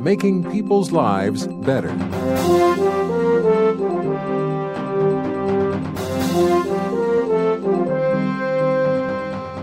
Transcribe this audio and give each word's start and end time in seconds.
making 0.00 0.50
people's 0.50 0.92
lives 0.92 1.46
better. 1.46 1.94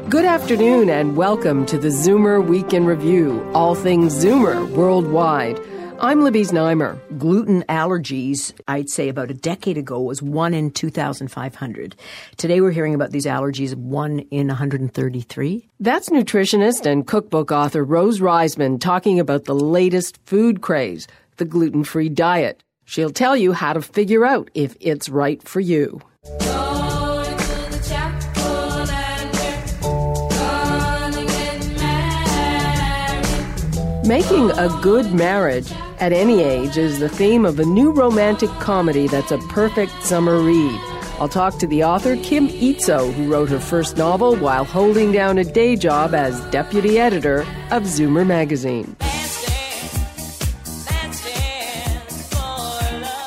Good 0.09 0.25
afternoon 0.25 0.89
and 0.89 1.15
welcome 1.17 1.65
to 1.65 1.77
the 1.77 1.89
Zoomer 1.89 2.45
Week 2.45 2.73
in 2.73 2.85
Review, 2.85 3.49
all 3.53 3.75
things 3.75 4.13
Zoomer 4.13 4.69
worldwide. 4.69 5.59
I'm 6.01 6.23
Libby 6.25 6.41
Znaimer. 6.41 6.99
Gluten 7.17 7.63
allergies, 7.69 8.53
I'd 8.67 8.89
say 8.89 9.07
about 9.07 9.31
a 9.31 9.33
decade 9.33 9.77
ago, 9.77 10.01
was 10.01 10.21
1 10.21 10.53
in 10.53 10.71
2,500. 10.71 11.95
Today 12.35 12.59
we're 12.59 12.71
hearing 12.71 12.93
about 12.93 13.11
these 13.11 13.25
allergies, 13.25 13.73
1 13.75 14.19
in 14.19 14.47
133. 14.47 15.69
That's 15.79 16.09
nutritionist 16.09 16.85
and 16.85 17.07
cookbook 17.07 17.49
author 17.49 17.83
Rose 17.83 18.19
Reisman 18.19 18.79
talking 18.79 19.21
about 19.21 19.45
the 19.45 19.55
latest 19.55 20.19
food 20.25 20.61
craze, 20.61 21.07
the 21.37 21.45
gluten 21.45 21.85
free 21.85 22.09
diet. 22.09 22.61
She'll 22.83 23.09
tell 23.09 23.37
you 23.37 23.53
how 23.53 23.71
to 23.71 23.81
figure 23.81 24.25
out 24.25 24.51
if 24.53 24.75
it's 24.81 25.07
right 25.07 25.41
for 25.47 25.61
you. 25.61 26.01
Making 34.05 34.51
a 34.51 34.69
good 34.83 35.11
marriage 35.13 35.73
at 35.99 36.13
any 36.13 36.41
age 36.41 36.77
is 36.77 36.99
the 36.99 37.09
theme 37.09 37.45
of 37.45 37.59
a 37.59 37.65
new 37.65 37.91
romantic 37.91 38.49
comedy 38.59 39.07
that's 39.07 39.31
a 39.31 39.37
perfect 39.49 39.91
summer 40.03 40.39
read. 40.39 40.79
I'll 41.19 41.29
talk 41.29 41.57
to 41.59 41.67
the 41.67 41.83
author 41.83 42.17
Kim 42.17 42.47
Izzo, 42.49 43.13
who 43.13 43.31
wrote 43.31 43.49
her 43.49 43.59
first 43.59 43.95
novel 43.95 44.35
while 44.35 44.65
holding 44.65 45.11
down 45.11 45.37
a 45.37 45.43
day 45.43 45.75
job 45.75 46.13
as 46.13 46.39
deputy 46.51 46.99
editor 46.99 47.41
of 47.71 47.83
Zoomer 47.83 48.27
magazine. 48.27 48.95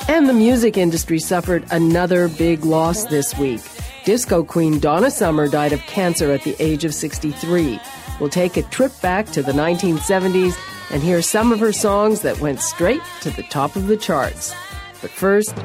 And 0.08 0.28
the 0.28 0.34
music 0.34 0.76
industry 0.76 1.18
suffered 1.18 1.64
another 1.70 2.28
big 2.28 2.64
loss 2.64 3.04
this 3.04 3.36
week. 3.38 3.60
Disco 4.04 4.42
queen 4.42 4.80
Donna 4.80 5.10
Summer 5.10 5.48
died 5.48 5.72
of 5.72 5.80
cancer 5.80 6.32
at 6.32 6.42
the 6.42 6.56
age 6.58 6.84
of 6.84 6.94
63. 6.94 7.80
We'll 8.18 8.28
take 8.28 8.56
a 8.56 8.62
trip 8.64 8.92
back 9.00 9.26
to 9.32 9.42
the 9.42 9.52
1970s 9.52 10.56
and 10.90 11.02
hear 11.02 11.22
some 11.22 11.52
of 11.52 11.60
her 11.60 11.72
songs 11.72 12.22
that 12.22 12.40
went 12.40 12.60
straight 12.60 13.02
to 13.20 13.30
the 13.30 13.42
top 13.44 13.76
of 13.76 13.86
the 13.86 13.96
charts. 13.96 14.54
But 15.00 15.10
first, 15.10 15.58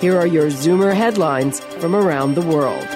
here 0.00 0.16
are 0.16 0.26
your 0.26 0.46
Zoomer 0.46 0.94
headlines 0.94 1.60
from 1.60 1.94
around 1.94 2.34
the 2.34 2.42
world. 2.42 2.86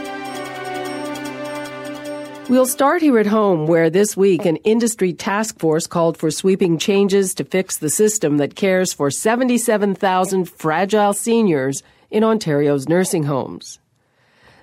We'll 2.48 2.66
start 2.66 3.02
here 3.02 3.18
at 3.18 3.26
home, 3.26 3.66
where 3.66 3.90
this 3.90 4.16
week 4.16 4.46
an 4.46 4.56
industry 4.58 5.12
task 5.12 5.58
force 5.58 5.88
called 5.88 6.16
for 6.16 6.30
sweeping 6.30 6.78
changes 6.78 7.34
to 7.34 7.44
fix 7.44 7.78
the 7.78 7.90
system 7.90 8.36
that 8.36 8.54
cares 8.54 8.92
for 8.92 9.10
77,000 9.10 10.44
fragile 10.44 11.12
seniors 11.12 11.82
in 12.08 12.22
Ontario's 12.22 12.88
nursing 12.88 13.24
homes. 13.24 13.80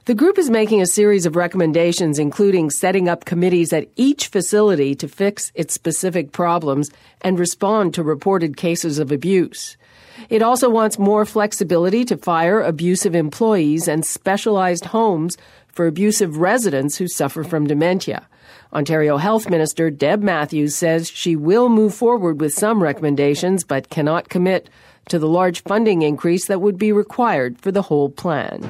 The 0.05 0.15
group 0.15 0.37
is 0.37 0.49
making 0.49 0.81
a 0.81 0.85
series 0.85 1.25
of 1.25 1.37
recommendations, 1.37 2.19
including 2.19 2.69
setting 2.69 3.07
up 3.07 3.23
committees 3.23 3.71
at 3.71 3.87
each 3.95 4.27
facility 4.27 4.95
to 4.95 5.07
fix 5.07 5.53
its 5.55 5.73
specific 5.73 6.33
problems 6.33 6.91
and 7.21 7.39
respond 7.39 7.93
to 7.93 8.03
reported 8.03 8.57
cases 8.57 8.99
of 8.99 9.13
abuse. 9.13 9.77
It 10.27 10.41
also 10.41 10.69
wants 10.69 10.99
more 10.99 11.25
flexibility 11.25 12.03
to 12.03 12.17
fire 12.17 12.59
abusive 12.59 13.15
employees 13.15 13.87
and 13.87 14.05
specialized 14.05 14.83
homes 14.83 15.37
for 15.69 15.87
abusive 15.87 16.35
residents 16.35 16.97
who 16.97 17.07
suffer 17.07 17.45
from 17.45 17.65
dementia. 17.65 18.27
Ontario 18.73 19.15
Health 19.15 19.49
Minister 19.49 19.89
Deb 19.89 20.21
Matthews 20.21 20.75
says 20.75 21.09
she 21.09 21.37
will 21.37 21.69
move 21.69 21.93
forward 21.93 22.41
with 22.41 22.53
some 22.53 22.83
recommendations 22.83 23.63
but 23.63 23.89
cannot 23.89 24.27
commit 24.27 24.69
to 25.07 25.17
the 25.17 25.29
large 25.29 25.63
funding 25.63 26.01
increase 26.01 26.47
that 26.47 26.59
would 26.59 26.77
be 26.77 26.91
required 26.91 27.57
for 27.61 27.71
the 27.71 27.83
whole 27.83 28.09
plan. 28.09 28.69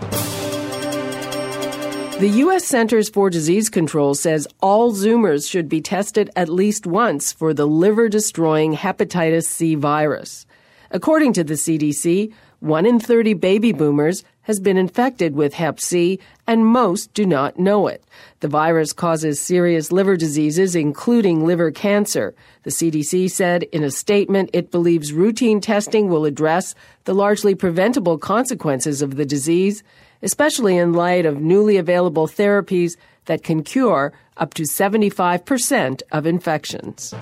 The 2.19 2.29
U.S. 2.29 2.63
Centers 2.63 3.09
for 3.09 3.29
Disease 3.29 3.69
Control 3.69 4.13
says 4.13 4.47
all 4.61 4.93
Zoomers 4.93 5.49
should 5.49 5.67
be 5.67 5.81
tested 5.81 6.29
at 6.35 6.47
least 6.47 6.85
once 6.85 7.33
for 7.33 7.53
the 7.53 7.65
liver 7.65 8.07
destroying 8.07 8.75
hepatitis 8.75 9.45
C 9.45 9.75
virus. 9.75 10.45
According 10.91 11.33
to 11.33 11.43
the 11.43 11.55
CDC, 11.55 12.31
1 12.59 12.85
in 12.85 12.99
30 12.99 13.33
baby 13.33 13.73
boomers 13.73 14.23
has 14.43 14.59
been 14.59 14.77
infected 14.77 15.35
with 15.35 15.55
Hep 15.55 15.79
C, 15.79 16.19
and 16.47 16.65
most 16.65 17.13
do 17.13 17.25
not 17.25 17.57
know 17.59 17.87
it. 17.87 18.03
The 18.41 18.47
virus 18.47 18.93
causes 18.93 19.39
serious 19.39 19.91
liver 19.91 20.15
diseases, 20.15 20.75
including 20.75 21.45
liver 21.45 21.71
cancer. 21.71 22.35
The 22.61 22.69
CDC 22.69 23.31
said 23.31 23.63
in 23.63 23.83
a 23.83 23.91
statement 23.91 24.51
it 24.53 24.71
believes 24.71 25.11
routine 25.11 25.59
testing 25.59 26.09
will 26.09 26.25
address 26.25 26.75
the 27.05 27.15
largely 27.15 27.55
preventable 27.55 28.17
consequences 28.17 29.01
of 29.01 29.15
the 29.15 29.25
disease 29.25 29.83
especially 30.23 30.77
in 30.77 30.93
light 30.93 31.25
of 31.25 31.41
newly 31.41 31.77
available 31.77 32.27
therapies 32.27 32.95
that 33.25 33.43
can 33.43 33.63
cure 33.63 34.13
up 34.37 34.53
to 34.55 34.63
75% 34.63 36.01
of 36.11 36.25
infections. 36.25 37.13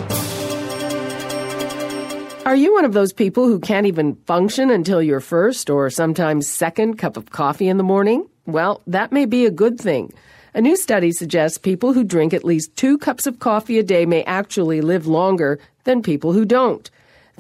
Are 2.46 2.56
you 2.56 2.74
one 2.74 2.86
of 2.86 2.94
those 2.94 3.14
people 3.14 3.46
who 3.46 3.60
can't 3.60 3.86
even 3.86 4.16
function 4.26 4.72
until 4.72 5.02
your 5.02 5.20
first 5.20 5.70
or 5.70 5.90
sometimes 5.90 6.48
second 6.48 6.98
cup 6.98 7.16
of 7.16 7.30
coffee 7.30 7.68
in 7.68 7.78
the 7.78 7.84
morning? 7.84 8.28
Well, 8.48 8.82
that 8.88 9.12
may 9.12 9.26
be 9.26 9.46
a 9.46 9.52
good 9.52 9.80
thing. 9.80 10.14
A 10.54 10.62
new 10.62 10.76
study 10.76 11.12
suggests 11.12 11.58
people 11.58 11.94
who 11.94 12.04
drink 12.04 12.34
at 12.34 12.44
least 12.44 12.76
two 12.76 12.98
cups 12.98 13.28
of 13.28 13.40
coffee 13.40 13.78
a 13.78 13.84
day 13.84 14.06
may 14.06 14.24
actually 14.24 14.82
live 14.82 15.06
longer 15.06 15.60
than 15.84 16.02
people 16.02 16.34
who 16.34 16.44
don't. 16.44 16.90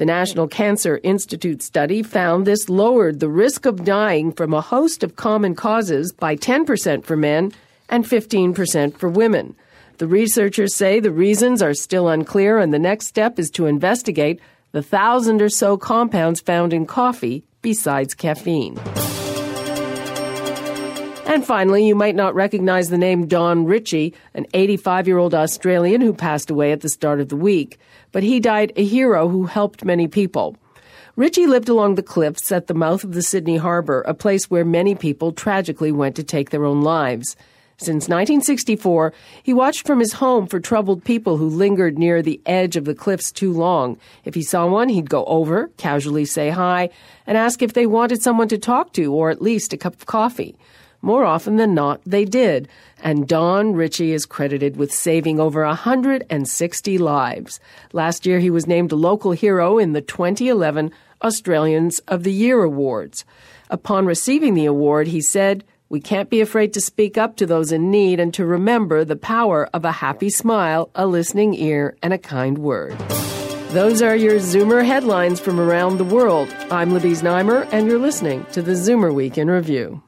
The 0.01 0.05
National 0.07 0.47
Cancer 0.47 0.99
Institute 1.03 1.61
study 1.61 2.01
found 2.01 2.47
this 2.47 2.69
lowered 2.69 3.19
the 3.19 3.29
risk 3.29 3.67
of 3.67 3.85
dying 3.85 4.31
from 4.31 4.51
a 4.51 4.59
host 4.59 5.03
of 5.03 5.15
common 5.15 5.53
causes 5.53 6.11
by 6.11 6.35
10% 6.35 7.03
for 7.03 7.15
men 7.15 7.51
and 7.87 8.03
15% 8.03 8.97
for 8.97 9.09
women. 9.09 9.55
The 9.99 10.07
researchers 10.07 10.73
say 10.73 10.99
the 10.99 11.11
reasons 11.11 11.61
are 11.61 11.75
still 11.75 12.07
unclear, 12.07 12.57
and 12.57 12.73
the 12.73 12.79
next 12.79 13.05
step 13.05 13.37
is 13.37 13.51
to 13.51 13.67
investigate 13.67 14.39
the 14.71 14.81
thousand 14.81 15.39
or 15.39 15.49
so 15.49 15.77
compounds 15.77 16.41
found 16.41 16.73
in 16.73 16.87
coffee 16.87 17.43
besides 17.61 18.15
caffeine. 18.15 18.79
And 21.31 21.45
finally, 21.45 21.87
you 21.87 21.95
might 21.95 22.15
not 22.15 22.35
recognize 22.35 22.89
the 22.89 22.97
name 22.97 23.25
Don 23.25 23.63
Ritchie, 23.63 24.13
an 24.33 24.47
85 24.53 25.07
year 25.07 25.17
old 25.17 25.33
Australian 25.33 26.01
who 26.01 26.11
passed 26.11 26.49
away 26.49 26.73
at 26.73 26.81
the 26.81 26.89
start 26.89 27.21
of 27.21 27.29
the 27.29 27.37
week. 27.37 27.79
But 28.11 28.23
he 28.23 28.41
died 28.41 28.73
a 28.75 28.83
hero 28.83 29.29
who 29.29 29.45
helped 29.45 29.85
many 29.85 30.09
people. 30.09 30.57
Ritchie 31.15 31.47
lived 31.47 31.69
along 31.69 31.95
the 31.95 32.03
cliffs 32.03 32.51
at 32.51 32.67
the 32.67 32.73
mouth 32.73 33.05
of 33.05 33.13
the 33.13 33.21
Sydney 33.21 33.55
Harbour, 33.55 34.01
a 34.01 34.13
place 34.13 34.51
where 34.51 34.65
many 34.65 34.93
people 34.93 35.31
tragically 35.31 35.93
went 35.93 36.17
to 36.17 36.23
take 36.23 36.49
their 36.49 36.65
own 36.65 36.81
lives. 36.81 37.37
Since 37.77 38.09
1964, 38.09 39.13
he 39.41 39.53
watched 39.53 39.87
from 39.87 40.01
his 40.01 40.11
home 40.11 40.47
for 40.47 40.59
troubled 40.59 41.05
people 41.05 41.37
who 41.37 41.47
lingered 41.47 41.97
near 41.97 42.21
the 42.21 42.41
edge 42.45 42.75
of 42.75 42.83
the 42.83 42.93
cliffs 42.93 43.31
too 43.31 43.53
long. 43.53 43.97
If 44.25 44.35
he 44.35 44.43
saw 44.43 44.67
one, 44.67 44.89
he'd 44.89 45.09
go 45.09 45.23
over, 45.23 45.69
casually 45.77 46.25
say 46.25 46.49
hi, 46.49 46.89
and 47.25 47.37
ask 47.37 47.61
if 47.61 47.71
they 47.71 47.87
wanted 47.87 48.21
someone 48.21 48.49
to 48.49 48.57
talk 48.57 48.91
to 48.93 49.13
or 49.13 49.29
at 49.29 49.41
least 49.41 49.71
a 49.71 49.77
cup 49.77 49.93
of 49.93 50.05
coffee. 50.05 50.57
More 51.03 51.25
often 51.25 51.55
than 51.55 51.73
not, 51.73 52.01
they 52.05 52.25
did, 52.25 52.67
and 53.01 53.27
Don 53.27 53.73
Ritchie 53.73 54.13
is 54.13 54.27
credited 54.27 54.77
with 54.77 54.93
saving 54.93 55.39
over 55.39 55.65
160 55.65 56.97
lives. 56.99 57.59
Last 57.91 58.27
year, 58.27 58.39
he 58.39 58.51
was 58.51 58.67
named 58.67 58.91
a 58.91 58.95
local 58.95 59.31
hero 59.31 59.79
in 59.79 59.93
the 59.93 60.01
2011 60.01 60.91
Australians 61.23 61.99
of 62.07 62.23
the 62.23 62.31
Year 62.31 62.61
Awards. 62.61 63.25
Upon 63.71 64.05
receiving 64.05 64.53
the 64.53 64.65
award, 64.65 65.07
he 65.07 65.21
said, 65.21 65.63
We 65.89 65.99
can't 65.99 66.29
be 66.29 66.39
afraid 66.39 66.71
to 66.73 66.81
speak 66.81 67.17
up 67.17 67.35
to 67.37 67.47
those 67.47 67.71
in 67.71 67.89
need 67.89 68.19
and 68.19 68.31
to 68.35 68.45
remember 68.45 69.03
the 69.03 69.15
power 69.15 69.69
of 69.73 69.83
a 69.83 69.91
happy 69.91 70.29
smile, 70.29 70.91
a 70.93 71.07
listening 71.07 71.55
ear, 71.55 71.97
and 72.03 72.13
a 72.13 72.19
kind 72.19 72.59
word. 72.59 72.95
Those 73.69 74.03
are 74.03 74.15
your 74.15 74.35
Zoomer 74.35 74.85
headlines 74.85 75.39
from 75.39 75.59
around 75.59 75.97
the 75.97 76.03
world. 76.03 76.53
I'm 76.69 76.93
Libby 76.93 77.13
Znaimer, 77.13 77.67
and 77.71 77.87
you're 77.87 77.97
listening 77.97 78.45
to 78.51 78.61
the 78.61 78.73
Zoomer 78.73 79.11
Week 79.11 79.37
in 79.37 79.49
Review. 79.49 80.03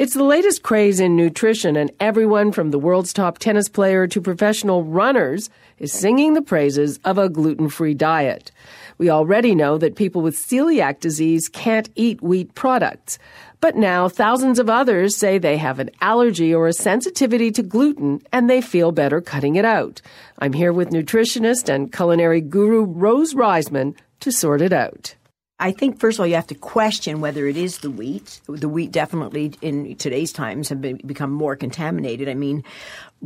It's 0.00 0.14
the 0.14 0.24
latest 0.24 0.62
craze 0.62 0.98
in 0.98 1.14
nutrition, 1.14 1.76
and 1.76 1.90
everyone 2.00 2.52
from 2.52 2.70
the 2.70 2.78
world's 2.78 3.12
top 3.12 3.36
tennis 3.36 3.68
player 3.68 4.06
to 4.06 4.22
professional 4.22 4.82
runners 4.82 5.50
is 5.76 5.92
singing 5.92 6.32
the 6.32 6.40
praises 6.40 6.98
of 7.04 7.18
a 7.18 7.28
gluten 7.28 7.68
free 7.68 7.92
diet. 7.92 8.50
We 8.96 9.10
already 9.10 9.54
know 9.54 9.76
that 9.76 9.96
people 9.96 10.22
with 10.22 10.38
celiac 10.38 11.00
disease 11.00 11.50
can't 11.50 11.90
eat 11.96 12.22
wheat 12.22 12.54
products. 12.54 13.18
But 13.60 13.76
now 13.76 14.08
thousands 14.08 14.58
of 14.58 14.70
others 14.70 15.16
say 15.16 15.36
they 15.36 15.58
have 15.58 15.78
an 15.78 15.90
allergy 16.00 16.54
or 16.54 16.66
a 16.66 16.72
sensitivity 16.72 17.50
to 17.50 17.62
gluten 17.62 18.22
and 18.32 18.48
they 18.48 18.62
feel 18.62 18.92
better 18.92 19.20
cutting 19.20 19.56
it 19.56 19.66
out. 19.66 20.00
I'm 20.38 20.54
here 20.54 20.72
with 20.72 20.92
nutritionist 20.92 21.68
and 21.68 21.92
culinary 21.92 22.40
guru 22.40 22.84
Rose 22.84 23.34
Reisman 23.34 23.94
to 24.20 24.32
sort 24.32 24.62
it 24.62 24.72
out. 24.72 25.14
I 25.60 25.72
think 25.72 26.00
first 26.00 26.16
of 26.16 26.20
all 26.20 26.26
you 26.26 26.34
have 26.34 26.46
to 26.48 26.54
question 26.54 27.20
whether 27.20 27.46
it 27.46 27.56
is 27.56 27.78
the 27.78 27.90
wheat. 27.90 28.40
The 28.48 28.68
wheat 28.68 28.90
definitely 28.90 29.52
in 29.60 29.94
today's 29.96 30.32
times 30.32 30.70
have 30.70 30.80
been, 30.80 30.96
become 31.04 31.30
more 31.30 31.54
contaminated. 31.54 32.28
I 32.28 32.34
mean, 32.34 32.64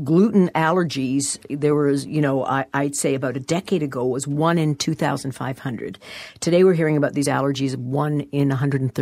gluten 0.03 0.51
allergies. 0.55 1.39
There 1.49 1.77
was, 1.77 2.05
you 2.05 2.21
know, 2.21 2.45
I, 2.45 2.67
would 2.75 2.97
say 2.97 3.15
about 3.15 3.37
a 3.37 3.41
decade 3.41 3.85
ago 3.85 4.05
was 4.05 4.27
one 4.27 4.59
in 4.59 4.75
two 4.75 4.95
thousand 4.95 5.33
five 5.33 5.61
hundred. 5.61 5.99
Today 6.41 6.65
we're 6.65 6.75
hearing 6.75 6.97
about 6.97 7.15
these 7.15 7.29
allergies 7.29 7.77
one 7.77 8.23
in 8.33 8.49
one 8.49 8.59
hundred 8.59 8.93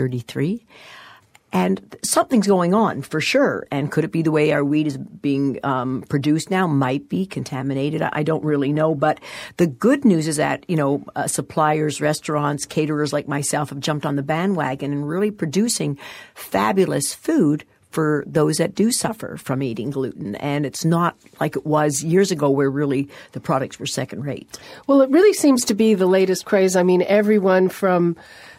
and 1.52 1.96
something's 2.02 2.46
going 2.46 2.72
on 2.72 3.02
for 3.02 3.20
sure. 3.20 3.66
And 3.70 3.92
could 3.92 4.04
it 4.04 4.12
be 4.12 4.22
the 4.22 4.30
way 4.30 4.52
our 4.52 4.64
wheat 4.64 4.86
is 4.86 4.96
being 4.96 5.58
um, 5.62 6.02
produced 6.08 6.50
now? 6.50 6.66
Might 6.66 7.08
be 7.08 7.26
contaminated. 7.26 8.00
I 8.00 8.22
don't 8.22 8.42
really 8.42 8.72
know. 8.72 8.94
But 8.94 9.20
the 9.58 9.66
good 9.66 10.04
news 10.04 10.28
is 10.28 10.36
that, 10.36 10.64
you 10.68 10.76
know, 10.76 11.04
uh, 11.14 11.26
suppliers, 11.26 12.00
restaurants, 12.00 12.64
caterers 12.64 13.12
like 13.12 13.28
myself 13.28 13.68
have 13.68 13.80
jumped 13.80 14.06
on 14.06 14.16
the 14.16 14.22
bandwagon 14.22 14.92
and 14.92 15.06
really 15.06 15.30
producing 15.30 15.98
fabulous 16.34 17.14
food 17.14 17.64
for 17.92 18.24
those 18.26 18.56
that 18.56 18.74
do 18.74 18.90
suffer 18.90 19.36
from 19.36 19.62
eating 19.62 19.90
gluten. 19.90 20.34
And 20.36 20.66
it's 20.66 20.84
not 20.84 21.16
like 21.40 21.56
it 21.56 21.66
was 21.66 22.02
years 22.02 22.30
ago 22.30 22.50
where 22.50 22.70
really 22.70 23.08
the 23.32 23.40
products 23.40 23.78
were 23.78 23.86
second 23.86 24.24
rate. 24.24 24.58
Well, 24.86 25.02
it 25.02 25.10
really 25.10 25.32
seems 25.32 25.64
to 25.66 25.74
be 25.74 25.94
the 25.94 26.06
latest 26.06 26.44
craze. 26.44 26.74
I 26.74 26.82
mean, 26.82 27.02
everyone 27.02 27.68
from 27.68 28.16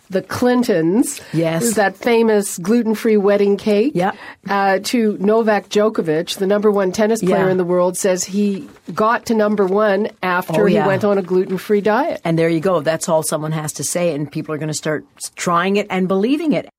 the 0.10 0.22
Clintons. 0.22 1.20
Yes. 1.34 1.76
That 1.76 1.98
famous 1.98 2.58
gluten 2.60 2.96
free 2.96 3.18
wedding 3.18 3.58
cake. 3.58 3.94
Yeah. 3.96 4.14
Uh, 4.48 4.80
to 4.84 5.18
Novak 5.20 5.70
Djokovic, 5.70 6.38
the 6.38 6.48
number 6.48 6.72
one 6.72 6.92
tennis 6.92 7.22
player 7.22 7.46
yeah. 7.46 7.52
in 7.52 7.58
the 7.58 7.66
world, 7.66 7.98
says 7.98 8.24
he 8.24 8.70
got 8.94 9.26
to 9.28 9.34
number 9.34 9.66
one 9.66 10.10
after 10.22 10.64
oh, 10.64 10.66
yeah. 10.66 10.84
he 10.84 10.88
went 10.88 11.04
on 11.04 11.18
a 11.18 11.22
gluten 11.22 11.58
free 11.58 11.82
diet. 11.82 12.22
And 12.24 12.38
there 12.38 12.50
you 12.50 12.60
go. 12.60 12.82
That's 12.82 13.10
all 13.10 13.24
someone 13.24 13.52
has 13.52 13.74
to 13.74 13.84
say, 13.84 14.14
and 14.14 14.32
people 14.32 14.54
are 14.54 14.58
going 14.58 14.68
to 14.68 14.74
start 14.74 15.06
trying 15.36 15.78
it 15.78 15.88
and 15.90 16.08
believing 16.08 16.54
it. 16.54 16.70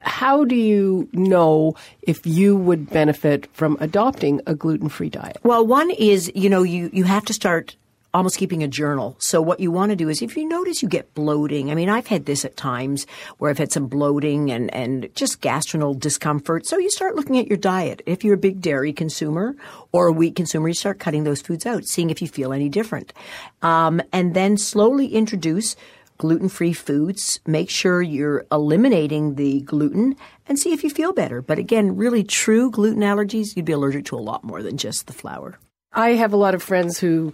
How 0.00 0.44
do 0.44 0.54
you 0.54 1.08
know 1.12 1.74
if 2.02 2.26
you 2.26 2.56
would 2.56 2.88
benefit 2.90 3.48
from 3.52 3.76
adopting 3.80 4.40
a 4.46 4.54
gluten 4.54 4.88
free 4.88 5.10
diet? 5.10 5.36
Well, 5.42 5.66
one 5.66 5.90
is, 5.90 6.32
you 6.34 6.48
know, 6.48 6.62
you, 6.62 6.90
you 6.92 7.04
have 7.04 7.24
to 7.26 7.34
start 7.34 7.76
almost 8.12 8.38
keeping 8.38 8.62
a 8.62 8.68
journal. 8.68 9.14
So 9.18 9.40
what 9.40 9.60
you 9.60 9.70
want 9.70 9.90
to 9.90 9.96
do 9.96 10.08
is 10.08 10.20
if 10.20 10.36
you 10.36 10.48
notice 10.48 10.82
you 10.82 10.88
get 10.88 11.14
bloating, 11.14 11.70
I 11.70 11.74
mean, 11.74 11.88
I've 11.88 12.08
had 12.08 12.26
this 12.26 12.44
at 12.44 12.56
times 12.56 13.06
where 13.38 13.50
I've 13.50 13.58
had 13.58 13.72
some 13.72 13.86
bloating 13.86 14.50
and, 14.50 14.72
and 14.74 15.08
just 15.14 15.40
gastrinal 15.40 15.98
discomfort. 15.98 16.66
So 16.66 16.78
you 16.78 16.90
start 16.90 17.14
looking 17.14 17.38
at 17.38 17.46
your 17.46 17.58
diet. 17.58 18.02
If 18.06 18.24
you're 18.24 18.34
a 18.34 18.38
big 18.38 18.60
dairy 18.60 18.92
consumer 18.92 19.54
or 19.92 20.08
a 20.08 20.12
wheat 20.12 20.34
consumer, 20.34 20.68
you 20.68 20.74
start 20.74 20.98
cutting 20.98 21.24
those 21.24 21.40
foods 21.40 21.66
out, 21.66 21.84
seeing 21.84 22.10
if 22.10 22.20
you 22.20 22.26
feel 22.26 22.52
any 22.52 22.68
different. 22.68 23.12
Um, 23.62 24.02
and 24.12 24.34
then 24.34 24.56
slowly 24.56 25.08
introduce 25.08 25.76
gluten-free 26.20 26.74
foods. 26.74 27.40
Make 27.46 27.70
sure 27.70 28.02
you're 28.02 28.44
eliminating 28.52 29.36
the 29.36 29.62
gluten 29.62 30.16
and 30.46 30.58
see 30.58 30.74
if 30.74 30.84
you 30.84 30.90
feel 30.90 31.14
better. 31.14 31.40
But 31.40 31.58
again, 31.58 31.96
really 31.96 32.22
true 32.22 32.70
gluten 32.70 33.02
allergies, 33.02 33.56
you'd 33.56 33.64
be 33.64 33.72
allergic 33.72 34.04
to 34.06 34.16
a 34.16 34.20
lot 34.20 34.44
more 34.44 34.62
than 34.62 34.76
just 34.76 35.06
the 35.06 35.14
flour. 35.14 35.58
I 35.92 36.10
have 36.10 36.34
a 36.34 36.36
lot 36.36 36.54
of 36.54 36.62
friends 36.62 37.00
who 37.00 37.32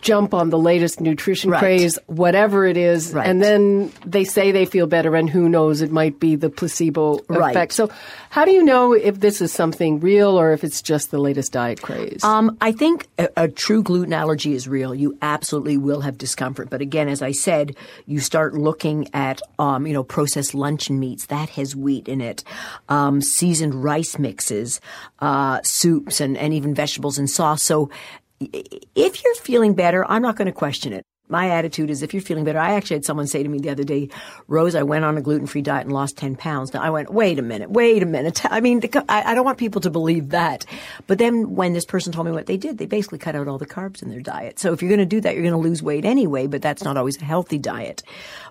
jump 0.00 0.34
on 0.34 0.50
the 0.50 0.58
latest 0.58 1.00
nutrition 1.00 1.50
right. 1.50 1.58
craze, 1.58 1.98
whatever 2.06 2.64
it 2.66 2.76
is, 2.76 3.12
right. 3.12 3.26
and 3.26 3.42
then 3.42 3.92
they 4.04 4.24
say 4.24 4.52
they 4.52 4.64
feel 4.64 4.86
better, 4.86 5.14
and 5.16 5.28
who 5.28 5.48
knows, 5.48 5.82
it 5.82 5.90
might 5.90 6.20
be 6.20 6.36
the 6.36 6.50
placebo 6.50 7.20
right. 7.28 7.50
effect. 7.50 7.72
So, 7.72 7.90
how 8.30 8.44
do 8.44 8.52
you 8.52 8.62
know 8.62 8.92
if 8.92 9.20
this 9.20 9.40
is 9.40 9.52
something 9.52 10.00
real 10.00 10.38
or 10.38 10.52
if 10.52 10.64
it's 10.64 10.82
just 10.82 11.10
the 11.10 11.18
latest 11.18 11.52
diet 11.52 11.82
craze? 11.82 12.22
Um, 12.22 12.56
I 12.60 12.72
think 12.72 13.08
a, 13.18 13.28
a, 13.36 13.48
true 13.48 13.82
gluten 13.82 14.12
allergy 14.12 14.54
is 14.54 14.68
real. 14.68 14.94
You 14.94 15.16
absolutely 15.22 15.76
will 15.76 16.00
have 16.02 16.18
discomfort, 16.18 16.70
but 16.70 16.80
again, 16.80 17.08
as 17.08 17.22
I 17.22 17.32
said, 17.32 17.76
you 18.06 18.20
start 18.20 18.54
looking 18.54 19.08
at 19.14 19.40
um, 19.58 19.86
you 19.86 19.92
know 19.92 20.04
processed 20.04 20.54
luncheon 20.54 21.00
meats 21.00 21.26
that 21.26 21.50
has 21.50 21.74
wheat 21.74 22.08
in 22.08 22.20
it, 22.20 22.44
um, 22.88 23.20
seasoned 23.20 23.82
rice 23.82 24.18
mixes, 24.18 24.80
uh, 25.20 25.60
soups, 25.62 26.20
and, 26.20 26.36
and 26.36 26.54
even 26.54 26.74
vegetables 26.74 27.18
and 27.18 27.28
sauce. 27.28 27.62
So 27.62 27.90
if 28.40 29.22
you're 29.24 29.34
feeling 29.36 29.74
better, 29.74 30.04
I'm 30.08 30.22
not 30.22 30.36
going 30.36 30.46
to 30.46 30.52
question 30.52 30.92
it. 30.92 31.04
My 31.28 31.50
attitude 31.50 31.90
is 31.90 32.02
if 32.02 32.14
you're 32.14 32.22
feeling 32.22 32.44
better, 32.44 32.58
I 32.58 32.72
actually 32.72 32.96
had 32.96 33.04
someone 33.04 33.26
say 33.26 33.42
to 33.42 33.48
me 33.48 33.58
the 33.58 33.70
other 33.70 33.84
day, 33.84 34.08
Rose, 34.46 34.74
I 34.74 34.82
went 34.82 35.04
on 35.04 35.18
a 35.18 35.20
gluten 35.20 35.46
free 35.46 35.62
diet 35.62 35.84
and 35.84 35.92
lost 35.92 36.16
10 36.16 36.36
pounds. 36.36 36.72
Now 36.72 36.82
I 36.82 36.90
went, 36.90 37.12
wait 37.12 37.38
a 37.38 37.42
minute, 37.42 37.70
wait 37.70 38.02
a 38.02 38.06
minute. 38.06 38.44
I 38.50 38.60
mean, 38.60 38.80
I 39.08 39.34
don't 39.34 39.44
want 39.44 39.58
people 39.58 39.80
to 39.82 39.90
believe 39.90 40.30
that. 40.30 40.64
But 41.06 41.18
then 41.18 41.54
when 41.54 41.72
this 41.74 41.84
person 41.84 42.12
told 42.12 42.26
me 42.26 42.32
what 42.32 42.46
they 42.46 42.56
did, 42.56 42.78
they 42.78 42.86
basically 42.86 43.18
cut 43.18 43.34
out 43.34 43.48
all 43.48 43.58
the 43.58 43.66
carbs 43.66 44.02
in 44.02 44.10
their 44.10 44.20
diet. 44.20 44.58
So 44.58 44.72
if 44.72 44.82
you're 44.82 44.88
going 44.88 44.98
to 45.00 45.06
do 45.06 45.20
that, 45.20 45.34
you're 45.34 45.42
going 45.42 45.52
to 45.52 45.68
lose 45.68 45.82
weight 45.82 46.04
anyway, 46.04 46.46
but 46.46 46.62
that's 46.62 46.82
not 46.82 46.96
always 46.96 47.20
a 47.20 47.24
healthy 47.24 47.58
diet. 47.58 48.02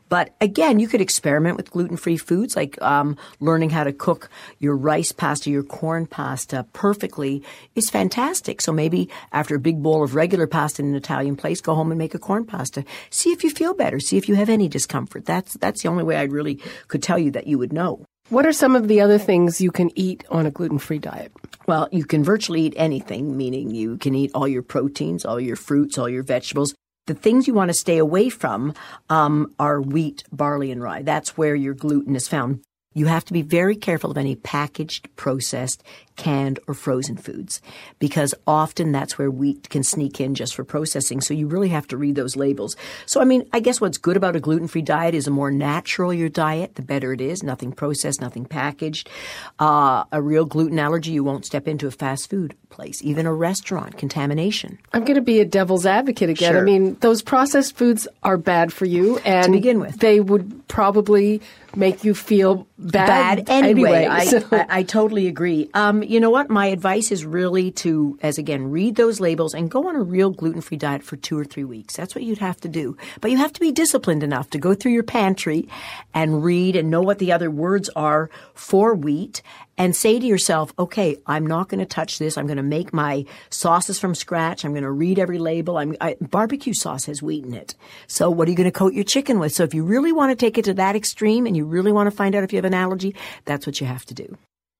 But 0.09 0.33
again, 0.39 0.79
you 0.79 0.87
could 0.87 1.01
experiment 1.01 1.57
with 1.57 1.71
gluten-free 1.71 2.17
foods, 2.17 2.55
like 2.55 2.81
um, 2.81 3.17
learning 3.39 3.71
how 3.71 3.83
to 3.83 3.91
cook 3.91 4.29
your 4.59 4.75
rice 4.75 5.11
pasta, 5.11 5.49
your 5.49 5.63
corn 5.63 6.05
pasta 6.05 6.65
perfectly 6.73 7.43
is 7.75 7.89
fantastic. 7.89 8.61
So 8.61 8.71
maybe 8.71 9.09
after 9.33 9.55
a 9.55 9.59
big 9.59 9.83
bowl 9.83 10.03
of 10.03 10.15
regular 10.15 10.47
pasta 10.47 10.81
in 10.81 10.89
an 10.89 10.95
Italian 10.95 11.35
place, 11.35 11.59
go 11.59 11.75
home 11.75 11.91
and 11.91 11.97
make 11.97 12.15
a 12.15 12.19
corn 12.19 12.45
pasta. 12.45 12.66
To 12.71 12.83
see 13.09 13.31
if 13.31 13.43
you 13.43 13.49
feel 13.49 13.73
better. 13.73 13.99
See 13.99 14.17
if 14.17 14.27
you 14.29 14.35
have 14.35 14.49
any 14.49 14.67
discomfort. 14.67 15.25
That's 15.25 15.53
that's 15.55 15.83
the 15.83 15.89
only 15.89 16.03
way 16.03 16.17
I 16.17 16.23
really 16.23 16.55
could 16.87 17.03
tell 17.03 17.19
you 17.19 17.31
that 17.31 17.47
you 17.47 17.57
would 17.57 17.73
know. 17.73 18.05
What 18.29 18.45
are 18.45 18.53
some 18.53 18.75
of 18.75 18.89
the 18.89 18.99
other 18.99 19.17
things 19.17 19.61
you 19.61 19.71
can 19.71 19.89
eat 19.97 20.25
on 20.29 20.45
a 20.45 20.51
gluten 20.51 20.79
free 20.79 20.99
diet? 20.99 21.31
Well, 21.65 21.87
you 21.93 22.03
can 22.03 22.25
virtually 22.25 22.61
eat 22.61 22.73
anything, 22.75 23.37
meaning 23.37 23.71
you 23.71 23.97
can 23.97 24.15
eat 24.15 24.31
all 24.33 24.47
your 24.47 24.63
proteins, 24.63 25.23
all 25.23 25.39
your 25.39 25.55
fruits, 25.55 25.97
all 25.97 26.09
your 26.09 26.23
vegetables. 26.23 26.75
The 27.05 27.13
things 27.13 27.47
you 27.47 27.53
want 27.53 27.69
to 27.69 27.73
stay 27.73 27.97
away 27.97 28.27
from 28.27 28.73
um, 29.09 29.53
are 29.59 29.81
wheat, 29.81 30.25
barley, 30.29 30.71
and 30.71 30.83
rye. 30.83 31.03
That's 31.03 31.37
where 31.37 31.55
your 31.55 31.73
gluten 31.73 32.17
is 32.17 32.27
found. 32.27 32.61
You 32.97 33.05
have 33.05 33.25
to 33.25 33.33
be 33.33 33.43
very 33.43 33.75
careful 33.75 34.09
of 34.09 34.17
any 34.17 34.35
packaged, 34.35 35.15
processed, 35.15 35.83
canned, 36.15 36.59
or 36.67 36.73
frozen 36.73 37.15
foods 37.15 37.61
because 37.99 38.33
often 38.47 38.91
that's 38.91 39.19
where 39.19 39.29
wheat 39.29 39.69
can 39.69 39.83
sneak 39.83 40.19
in 40.19 40.33
just 40.33 40.55
for 40.55 40.63
processing. 40.63 41.21
So 41.21 41.35
you 41.35 41.45
really 41.45 41.69
have 41.69 41.87
to 41.89 41.97
read 41.97 42.15
those 42.15 42.35
labels. 42.35 42.75
So, 43.05 43.21
I 43.21 43.23
mean, 43.23 43.47
I 43.53 43.59
guess 43.59 43.79
what's 43.79 43.99
good 43.99 44.17
about 44.17 44.35
a 44.35 44.39
gluten 44.39 44.67
free 44.67 44.81
diet 44.81 45.13
is 45.13 45.25
the 45.25 45.31
more 45.31 45.51
natural 45.51 46.11
your 46.11 46.27
diet, 46.27 46.73
the 46.73 46.81
better 46.81 47.13
it 47.13 47.21
is. 47.21 47.43
Nothing 47.43 47.71
processed, 47.71 48.19
nothing 48.19 48.45
packaged. 48.45 49.11
Uh, 49.59 50.05
a 50.11 50.19
real 50.19 50.45
gluten 50.45 50.79
allergy, 50.79 51.11
you 51.11 51.23
won't 51.23 51.45
step 51.45 51.67
into 51.67 51.85
a 51.85 51.91
fast 51.91 52.31
food 52.31 52.55
place, 52.69 53.01
even 53.03 53.27
a 53.27 53.33
restaurant, 53.33 53.97
contamination. 53.99 54.79
I'm 54.93 55.03
going 55.03 55.15
to 55.15 55.21
be 55.21 55.39
a 55.39 55.45
devil's 55.45 55.85
advocate 55.85 56.31
again. 56.31 56.53
Sure. 56.53 56.61
I 56.61 56.65
mean, 56.65 56.95
those 57.01 57.21
processed 57.21 57.77
foods 57.77 58.07
are 58.23 58.37
bad 58.37 58.73
for 58.73 58.85
you, 58.85 59.19
and 59.19 59.45
to 59.45 59.51
begin 59.51 59.79
with, 59.79 59.99
they 59.99 60.19
would 60.19 60.67
probably 60.67 61.41
make 61.77 62.03
you 62.03 62.13
feel 62.13 62.67
bad, 62.77 63.45
bad 63.45 63.49
anyway. 63.49 64.05
anyway 64.05 64.25
so. 64.25 64.43
I, 64.51 64.57
I, 64.57 64.65
I, 64.69 64.83
totally 64.83 65.27
agree. 65.27 65.69
Um, 65.73 66.03
you 66.03 66.19
know 66.19 66.29
what? 66.29 66.49
My 66.49 66.67
advice 66.67 67.11
is 67.11 67.25
really 67.25 67.71
to, 67.71 68.17
as 68.21 68.37
again, 68.37 68.71
read 68.71 68.95
those 68.95 69.19
labels 69.19 69.53
and 69.53 69.69
go 69.69 69.87
on 69.87 69.95
a 69.95 70.01
real 70.01 70.31
gluten 70.31 70.61
free 70.61 70.77
diet 70.77 71.03
for 71.03 71.15
two 71.15 71.37
or 71.37 71.45
three 71.45 71.63
weeks. 71.63 71.95
That's 71.95 72.15
what 72.15 72.23
you'd 72.23 72.39
have 72.39 72.59
to 72.61 72.67
do. 72.67 72.97
But 73.21 73.31
you 73.31 73.37
have 73.37 73.53
to 73.53 73.59
be 73.59 73.71
disciplined 73.71 74.23
enough 74.23 74.49
to 74.51 74.57
go 74.57 74.73
through 74.73 74.93
your 74.93 75.03
pantry 75.03 75.69
and 76.13 76.43
read 76.43 76.75
and 76.75 76.89
know 76.89 77.01
what 77.01 77.19
the 77.19 77.31
other 77.31 77.51
words 77.51 77.89
are 77.95 78.29
for 78.53 78.95
wheat 78.95 79.41
and 79.77 79.95
say 79.95 80.19
to 80.19 80.25
yourself, 80.25 80.73
okay, 80.79 81.17
I'm 81.25 81.45
not 81.45 81.69
going 81.69 81.79
to 81.79 81.85
touch 81.85 82.19
this. 82.19 82.37
I'm 82.37 82.47
going 82.47 82.57
to 82.57 82.63
make 82.63 82.93
my 82.93 83.25
sauces 83.49 83.99
from 83.99 84.15
scratch. 84.15 84.65
I'm 84.65 84.71
going 84.71 84.83
to 84.83 84.91
read 84.91 85.19
every 85.19 85.37
label. 85.37 85.77
I'm, 85.77 85.95
I, 86.01 86.15
barbecue 86.19 86.73
sauce 86.73 87.05
has 87.05 87.21
wheat 87.21 87.45
in 87.45 87.53
it. 87.53 87.75
So 88.07 88.29
what 88.29 88.47
are 88.47 88.51
you 88.51 88.57
going 88.57 88.71
to 88.71 88.71
coat 88.71 88.93
your 88.93 89.03
chicken 89.03 89.39
with? 89.39 89.53
So 89.53 89.63
if 89.63 89.73
you 89.73 89.83
really 89.83 90.11
want 90.11 90.31
to 90.31 90.35
take 90.35 90.57
it 90.57 90.65
to 90.65 90.73
that 90.75 90.95
extreme 90.95 91.45
and 91.45 91.55
you 91.55 91.65
really 91.65 91.91
want 91.91 92.07
to 92.07 92.15
find 92.15 92.35
out 92.35 92.43
if 92.43 92.51
you 92.51 92.57
have 92.57 92.65
an 92.65 92.73
allergy, 92.73 93.15
that's 93.45 93.65
what 93.65 93.79
you 93.79 93.87
have 93.87 94.05
to 94.07 94.13
do. 94.13 94.37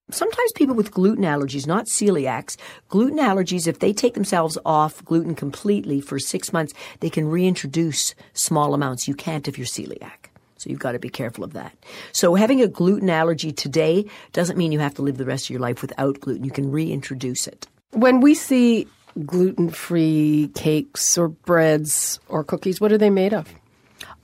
Sometimes 0.09 0.53
people 0.53 0.73
with 0.73 0.91
gluten 0.91 1.25
allergies, 1.25 1.67
not 1.67 1.87
celiacs, 1.87 2.55
gluten 2.87 3.19
allergies, 3.19 3.67
if 3.67 3.79
they 3.79 3.91
take 3.91 4.13
themselves 4.13 4.57
off 4.65 5.03
gluten 5.03 5.35
completely 5.35 5.99
for 5.99 6.17
six 6.17 6.53
months, 6.53 6.73
they 7.01 7.09
can 7.09 7.27
reintroduce 7.27 8.15
small 8.31 8.73
amounts. 8.73 9.09
You 9.09 9.15
can't 9.15 9.49
if 9.49 9.57
you're 9.57 9.67
celiac. 9.67 10.26
So 10.57 10.69
you've 10.69 10.79
got 10.79 10.93
to 10.93 10.99
be 10.99 11.09
careful 11.09 11.43
of 11.43 11.53
that. 11.53 11.75
So 12.11 12.35
having 12.35 12.61
a 12.61 12.67
gluten 12.67 13.09
allergy 13.09 13.51
today 13.51 14.05
doesn't 14.33 14.57
mean 14.57 14.71
you 14.71 14.79
have 14.79 14.95
to 14.95 15.01
live 15.01 15.17
the 15.17 15.25
rest 15.25 15.45
of 15.45 15.49
your 15.51 15.59
life 15.59 15.81
without 15.81 16.19
gluten. 16.19 16.43
You 16.43 16.51
can 16.51 16.71
reintroduce 16.71 17.47
it. 17.47 17.67
When 17.91 18.19
we 18.19 18.33
see 18.33 18.87
gluten 19.25 19.69
free 19.69 20.51
cakes 20.53 21.17
or 21.17 21.29
breads 21.29 22.19
or 22.27 22.43
cookies, 22.43 22.81
what 22.81 22.91
are 22.91 22.97
they 22.97 23.09
made 23.09 23.33
of? 23.33 23.53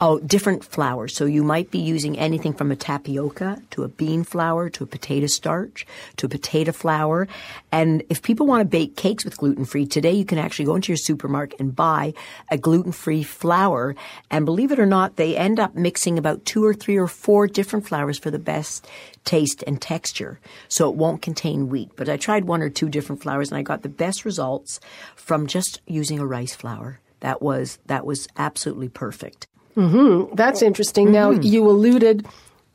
Oh, 0.06 0.20
different 0.20 0.66
flours. 0.66 1.16
So 1.16 1.24
you 1.24 1.46
might 1.46 1.72
be 1.72 1.80
using 1.80 2.20
anything 2.20 2.52
from 2.52 2.74
a 2.74 2.76
tapioca 2.76 3.62
to 3.70 3.84
a 3.84 3.88
bean 3.88 4.26
flour 4.26 4.70
to 4.72 4.84
a 4.84 4.86
potato 4.86 5.28
starch 5.28 5.88
to 6.18 6.26
a 6.26 6.30
potato 6.30 6.74
flour. 6.74 7.26
And 7.72 8.04
if 8.10 8.22
people 8.22 8.46
want 8.46 8.60
to 8.60 8.66
bake 8.66 8.98
cakes 8.98 9.24
with 9.24 9.38
gluten 9.38 9.64
free, 9.64 9.86
today 9.86 10.12
you 10.12 10.26
can 10.26 10.38
actually 10.38 10.66
go 10.66 10.76
into 10.76 10.92
your 10.92 10.98
supermarket 10.98 11.58
and 11.58 11.74
buy 11.74 12.14
a 12.52 12.58
gluten 12.58 12.92
free 12.92 13.24
flour. 13.24 13.96
And 14.30 14.44
believe 14.44 14.74
it 14.74 14.80
or 14.80 14.86
not, 14.86 15.16
they 15.16 15.38
end 15.38 15.58
up 15.58 15.74
mixing 15.74 16.18
about 16.18 16.44
two 16.44 16.66
or 16.66 16.74
three 16.74 16.98
or 16.98 17.08
four 17.08 17.48
different 17.48 17.88
flours 17.88 18.20
for 18.20 18.30
the 18.30 18.38
best 18.38 18.86
taste 19.24 19.64
and 19.66 19.82
texture. 19.82 20.42
So 20.68 20.90
it 20.90 20.98
won't 20.98 21.22
contain 21.22 21.70
wheat. 21.70 21.92
But 21.96 22.10
I 22.10 22.18
tried 22.18 22.44
one 22.44 22.62
or 22.62 22.70
two 22.70 22.90
different 22.90 23.24
flours 23.24 23.52
and 23.52 23.58
I 23.58 23.62
got 23.62 23.84
the 23.84 23.88
best 23.88 24.26
results 24.26 24.82
from 25.16 25.48
just 25.48 25.80
using 25.88 26.20
a 26.20 26.26
rice 26.26 26.54
flour. 26.54 27.00
That 27.22 27.42
was, 27.42 27.80
that 27.86 28.06
was 28.06 28.28
absolutely 28.36 28.90
perfect. 28.90 29.48
Mm-hmm. 29.76 30.36
That's 30.36 30.62
interesting. 30.62 31.08
Mm-hmm. 31.08 31.14
Now, 31.14 31.32
you 31.32 31.70
alluded 31.70 32.26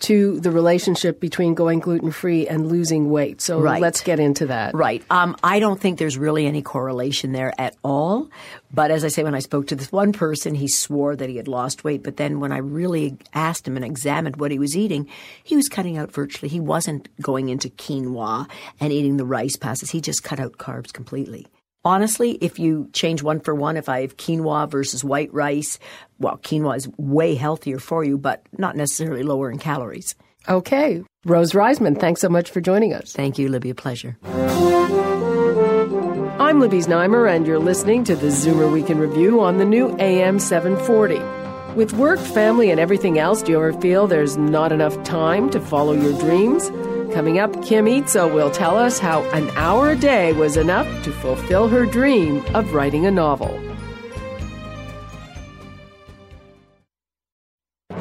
to 0.01 0.39
the 0.41 0.51
relationship 0.51 1.19
between 1.19 1.55
going 1.55 1.81
gluten 1.81 2.13
free 2.13 2.47
and 2.47 2.69
losing 2.69 3.11
weight. 3.11 3.41
So 3.41 3.61
right. 3.61 3.83
let's 3.83 4.01
get 4.01 4.21
into 4.21 4.47
that. 4.47 4.75
Right. 4.75 5.03
Um, 5.11 5.37
I 5.43 5.59
don't 5.59 5.81
think 5.81 5.99
there's 5.99 6.17
really 6.17 6.47
any 6.47 6.63
correlation 6.63 7.33
there 7.33 7.53
at 7.59 7.77
all. 7.83 8.29
But 8.73 8.91
as 8.93 9.05
I 9.05 9.09
say, 9.09 9.25
when 9.25 9.35
I 9.35 9.41
spoke 9.41 9.67
to 9.69 9.75
this 9.75 9.91
one 9.91 10.13
person, 10.13 10.55
he 10.55 10.69
swore 10.69 11.17
that 11.17 11.29
he 11.29 11.37
had 11.37 11.49
lost 11.49 11.83
weight. 11.83 12.05
But 12.05 12.17
then 12.17 12.39
when 12.39 12.53
I 12.53 12.59
really 12.59 13.17
asked 13.35 13.67
him 13.67 13.77
and 13.77 13.85
examined 13.85 14.37
what 14.37 14.53
he 14.53 14.59
was 14.59 14.77
eating, 14.77 15.09
he 15.43 15.57
was 15.57 15.69
cutting 15.69 15.99
out 15.99 16.13
virtually. 16.13 16.49
He 16.49 16.61
wasn't 16.61 17.09
going 17.21 17.49
into 17.49 17.69
quinoa 17.69 18.49
and 18.79 18.93
eating 18.93 19.17
the 19.17 19.25
rice 19.25 19.57
pastas. 19.57 19.91
He 19.91 20.01
just 20.01 20.23
cut 20.23 20.39
out 20.39 20.59
carbs 20.59 20.93
completely. 20.93 21.49
Honestly, 21.89 22.33
if 22.43 22.59
you 22.59 22.91
change 22.93 23.23
one 23.23 23.41
for 23.41 23.55
one, 23.55 23.79
if 23.79 23.89
I 23.89 24.03
have 24.03 24.19
quinoa 24.19 24.69
versus 24.69 25.03
white 25.03 25.33
rice, 25.33 25.79
well, 26.19 26.37
quinoa 26.37 26.77
is 26.77 26.87
way 26.99 27.35
healthier 27.35 27.79
for 27.79 28.05
you, 28.05 28.19
but 28.19 28.43
not 28.59 28.77
necessarily 28.77 29.23
lower 29.23 29.51
in 29.51 29.57
calories. 29.59 30.15
Okay. 30.51 31.03
Rose 31.25 31.53
Reisman, 31.53 31.99
thanks 31.99 32.21
so 32.21 32.29
much 32.29 32.51
for 32.51 32.61
joining 32.61 32.93
us. 32.93 33.15
Thank 33.15 33.39
you, 33.39 33.49
Libby. 33.49 33.71
A 33.71 33.75
pleasure. 33.75 34.19
I'm 36.39 36.61
Libby 36.61 36.81
Znaimer, 36.81 37.35
and 37.35 37.47
you're 37.47 37.59
listening 37.59 38.05
to 38.05 38.15
the 38.15 38.27
Zoomer 38.27 38.71
Week 38.71 38.91
in 38.91 38.99
Review 38.99 39.41
on 39.41 39.57
the 39.57 39.65
new 39.65 39.97
AM 39.99 40.39
740. 40.39 41.75
With 41.75 41.95
work, 41.95 42.21
family, 42.21 42.71
and 42.71 42.79
everything 42.79 43.19
else, 43.19 43.41
do 43.41 43.53
you 43.53 43.59
ever 43.59 43.73
feel 43.81 44.07
there's 44.07 44.37
not 44.37 44.73
enough 44.73 45.03
time 45.05 45.49
to 45.53 45.59
follow 45.59 45.95
your 45.95 46.13
dreams? 46.21 46.71
Coming 47.13 47.39
up, 47.39 47.65
Kim 47.65 47.87
Izzo 47.87 48.33
will 48.33 48.51
tell 48.51 48.77
us 48.77 48.99
how 48.99 49.23
an 49.31 49.49
hour 49.51 49.91
a 49.91 49.97
day 49.97 50.33
was 50.35 50.57
enough 50.57 50.87
to 51.05 51.11
fulfill 51.11 51.67
her 51.69 51.87
dream 51.87 52.45
of 52.55 52.73
writing 52.75 53.07
a 53.07 53.11
novel. 53.11 53.59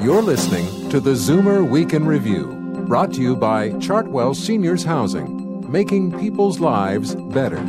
You're 0.02 0.22
listening 0.22 0.90
to 0.90 1.00
the 1.00 1.12
Zoomer 1.12 1.68
Week 1.68 1.94
in 1.94 2.06
Review, 2.06 2.48
brought 2.88 3.14
to 3.14 3.22
you 3.22 3.36
by 3.36 3.70
Chartwell 3.72 4.36
Seniors 4.36 4.84
Housing, 4.84 5.70
making 5.72 6.18
people's 6.20 6.60
lives 6.60 7.16
better. 7.16 7.64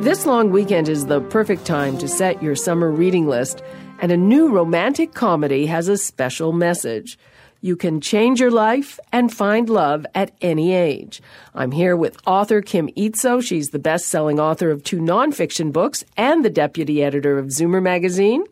This 0.00 0.26
long 0.26 0.50
weekend 0.50 0.88
is 0.88 1.06
the 1.06 1.20
perfect 1.20 1.64
time 1.64 1.98
to 1.98 2.08
set 2.08 2.42
your 2.42 2.54
summer 2.54 2.90
reading 2.90 3.26
list, 3.26 3.62
and 4.00 4.12
a 4.12 4.16
new 4.16 4.48
romantic 4.48 5.14
comedy 5.14 5.66
has 5.66 5.88
a 5.88 5.96
special 5.96 6.52
message. 6.52 7.18
You 7.60 7.76
can 7.76 8.00
change 8.00 8.38
your 8.40 8.52
life 8.52 9.00
and 9.12 9.32
find 9.32 9.68
love 9.68 10.06
at 10.14 10.30
any 10.40 10.72
age. 10.72 11.20
I'm 11.54 11.72
here 11.72 11.96
with 11.96 12.16
author 12.24 12.62
Kim 12.62 12.88
Izzo. 12.96 13.42
She's 13.42 13.70
the 13.70 13.80
best 13.80 14.06
selling 14.06 14.38
author 14.38 14.70
of 14.70 14.84
two 14.84 14.98
nonfiction 14.98 15.72
books 15.72 16.04
and 16.16 16.44
the 16.44 16.50
deputy 16.50 17.02
editor 17.02 17.36
of 17.36 17.46
Zoomer 17.46 17.82
magazine. 17.82 18.44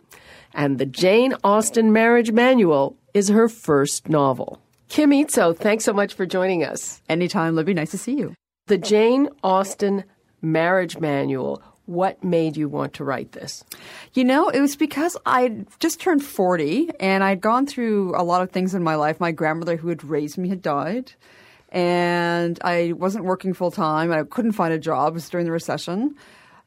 And 0.54 0.78
the 0.78 0.86
Jane 0.86 1.34
Austen 1.44 1.92
Marriage 1.92 2.32
Manual 2.32 2.96
is 3.14 3.28
her 3.28 3.48
first 3.48 4.08
novel. 4.08 4.60
Kim 4.88 5.10
Izzo, 5.10 5.56
thanks 5.56 5.84
so 5.84 5.92
much 5.92 6.14
for 6.14 6.26
joining 6.26 6.64
us. 6.64 7.00
Anytime, 7.08 7.54
Libby. 7.54 7.75
Nice 7.75 7.90
to 7.92 7.98
see 7.98 8.16
you. 8.16 8.34
The 8.66 8.78
Jane 8.78 9.28
Austen 9.44 10.02
Marriage 10.42 10.98
Manual. 10.98 11.62
What 11.86 12.22
made 12.22 12.56
you 12.56 12.68
want 12.68 12.94
to 12.94 13.04
write 13.04 13.32
this? 13.32 13.64
You 14.14 14.24
know, 14.24 14.48
it 14.48 14.60
was 14.60 14.76
because 14.76 15.16
I 15.24 15.64
just 15.78 16.00
turned 16.00 16.24
40 16.24 16.90
and 17.00 17.22
I'd 17.22 17.40
gone 17.40 17.66
through 17.66 18.14
a 18.16 18.22
lot 18.22 18.42
of 18.42 18.50
things 18.50 18.74
in 18.74 18.82
my 18.82 18.96
life. 18.96 19.20
My 19.20 19.32
grandmother 19.32 19.76
who 19.76 19.88
had 19.88 20.04
raised 20.04 20.36
me 20.36 20.48
had 20.48 20.62
died 20.62 21.12
and 21.70 22.58
I 22.62 22.92
wasn't 22.92 23.24
working 23.24 23.54
full 23.54 23.70
time. 23.70 24.12
I 24.12 24.22
couldn't 24.24 24.52
find 24.52 24.72
a 24.72 24.78
job. 24.78 25.12
It 25.12 25.14
was 25.14 25.28
during 25.28 25.46
the 25.46 25.52
recession. 25.52 26.16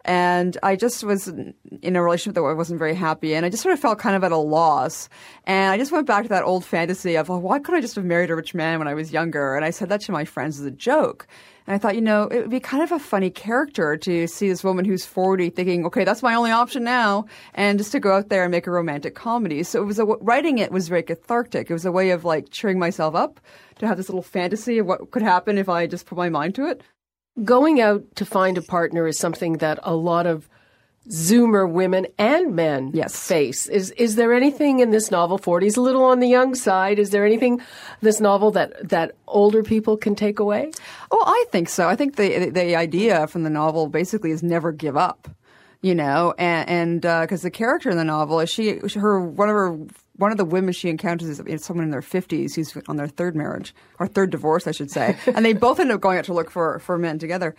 And 0.06 0.58
I 0.64 0.76
just 0.76 1.04
was 1.04 1.28
in 1.28 1.96
a 1.96 2.02
relationship 2.02 2.36
that 2.36 2.42
I 2.42 2.54
wasn't 2.54 2.80
very 2.80 2.96
happy 2.96 3.34
in. 3.34 3.44
I 3.44 3.50
just 3.50 3.64
sort 3.64 3.74
of 3.74 3.80
felt 3.80 4.00
kind 4.00 4.16
of 4.16 4.24
at 4.24 4.32
a 4.32 4.38
loss. 4.38 5.10
And 5.46 5.72
I 5.72 5.78
just 5.78 5.92
went 5.92 6.08
back 6.08 6.24
to 6.24 6.30
that 6.30 6.44
old 6.44 6.64
fantasy 6.64 7.16
of, 7.16 7.28
well, 7.28 7.42
why 7.42 7.60
couldn't 7.60 7.80
I 7.80 7.82
just 7.82 7.96
have 7.96 8.06
married 8.06 8.30
a 8.30 8.36
rich 8.36 8.54
man 8.54 8.80
when 8.80 8.88
I 8.88 8.94
was 8.94 9.12
younger? 9.12 9.56
And 9.56 9.66
I 9.66 9.72
said 9.72 9.90
that 9.90 10.02
to 10.02 10.12
my 10.12 10.26
friends 10.26 10.60
as 10.60 10.66
a 10.66 10.72
joke. 10.72 11.28
And 11.70 11.76
I 11.76 11.78
thought, 11.78 11.94
you 11.94 12.02
know, 12.02 12.24
it 12.24 12.42
would 12.42 12.50
be 12.50 12.60
kind 12.60 12.82
of 12.82 12.92
a 12.92 12.98
funny 12.98 13.30
character 13.30 13.96
to 13.96 14.26
see 14.26 14.50
this 14.50 14.64
woman 14.64 14.86
who's 14.86 15.06
40 15.06 15.52
thinking, 15.52 15.86
okay, 15.86 16.04
that's 16.04 16.24
my 16.24 16.34
only 16.34 16.50
option 16.50 16.84
now, 16.84 17.28
and 17.54 17.78
just 17.78 17.92
to 17.92 18.00
go 18.00 18.16
out 18.16 18.30
there 18.30 18.42
and 18.42 18.50
make 18.50 18.66
a 18.66 18.72
romantic 18.72 19.14
comedy. 19.14 19.62
So 19.62 19.80
it 19.80 19.86
was 19.86 20.00
a, 20.00 20.06
writing 20.06 20.58
it 20.58 20.72
was 20.72 20.88
very 20.88 21.04
cathartic. 21.04 21.70
It 21.70 21.74
was 21.74 21.86
a 21.86 21.92
way 21.92 22.10
of 22.10 22.26
like 22.26 22.50
cheering 22.50 22.80
myself 22.80 23.14
up 23.14 23.40
to 23.78 23.86
have 23.86 23.98
this 23.98 24.10
little 24.10 24.24
fantasy 24.24 24.80
of 24.80 24.88
what 24.88 25.12
could 25.12 25.22
happen 25.22 25.60
if 25.60 25.70
I 25.70 25.86
just 25.86 26.08
put 26.08 26.18
my 26.18 26.28
mind 26.28 26.56
to 26.56 26.66
it. 26.66 26.82
Going 27.44 27.80
out 27.80 28.16
to 28.16 28.26
find 28.26 28.58
a 28.58 28.64
partner 28.64 29.06
is 29.06 29.20
something 29.20 29.58
that 29.58 29.78
a 29.84 29.94
lot 29.94 30.26
of 30.26 30.50
Zoomer 31.10 31.70
women 31.70 32.06
and 32.20 32.56
men 32.56 32.92
yes. 32.94 33.28
face. 33.28 33.66
Is 33.68 33.90
is 33.92 34.16
there 34.16 34.32
anything 34.32 34.80
in 34.80 34.92
this 34.92 35.10
novel? 35.10 35.40
Forty's 35.40 35.76
a 35.76 35.82
little 35.82 36.04
on 36.04 36.20
the 36.20 36.28
young 36.28 36.54
side. 36.54 37.00
Is 37.00 37.10
there 37.10 37.26
anything 37.26 37.62
this 38.02 38.20
novel 38.20 38.52
that 38.52 38.90
that 38.90 39.16
older 39.28 39.64
people 39.64 39.98
can 39.98 40.14
take 40.14 40.40
away? 40.40 40.72
Oh, 41.10 41.24
I 41.26 41.46
think 41.52 41.68
so. 41.68 41.90
I 41.90 41.96
think 41.96 42.16
the 42.16 42.52
the 42.52 42.76
idea 42.76 43.26
from 43.26 43.44
the 43.44 43.50
novel 43.50 43.88
basically 43.88 44.30
is 44.30 44.44
never 44.44 44.72
give 44.72 44.96
up. 44.96 45.28
You 45.82 45.96
know, 45.96 46.34
and 46.38 46.70
and 46.70 47.02
because 47.02 47.42
uh, 47.44 47.48
the 47.48 47.52
character 47.52 47.90
in 47.90 47.98
the 47.98 48.04
novel 48.04 48.42
is 48.42 48.50
she 48.50 48.80
her 48.96 49.20
one 49.22 49.50
of 49.50 49.56
her 49.56 49.80
one 50.20 50.32
of 50.32 50.38
the 50.38 50.46
women 50.46 50.74
she 50.74 50.90
encounters 50.90 51.40
is 51.40 51.64
someone 51.64 51.86
in 51.86 51.92
their 51.92 52.02
50s 52.02 52.54
who's 52.56 52.76
on 52.90 52.98
their 52.98 53.08
third 53.08 53.38
marriage 53.38 53.74
or 54.00 54.06
third 54.06 54.30
divorce, 54.30 54.68
I 54.68 54.72
should 54.72 54.92
say, 54.92 55.18
and 55.26 55.46
they 55.46 55.54
both 55.54 55.80
end 55.80 55.94
up 55.94 56.02
going 56.02 56.18
out 56.18 56.26
to 56.26 56.34
look 56.34 56.52
for 56.52 56.80
for 56.80 56.98
men 56.98 57.18
together. 57.18 57.56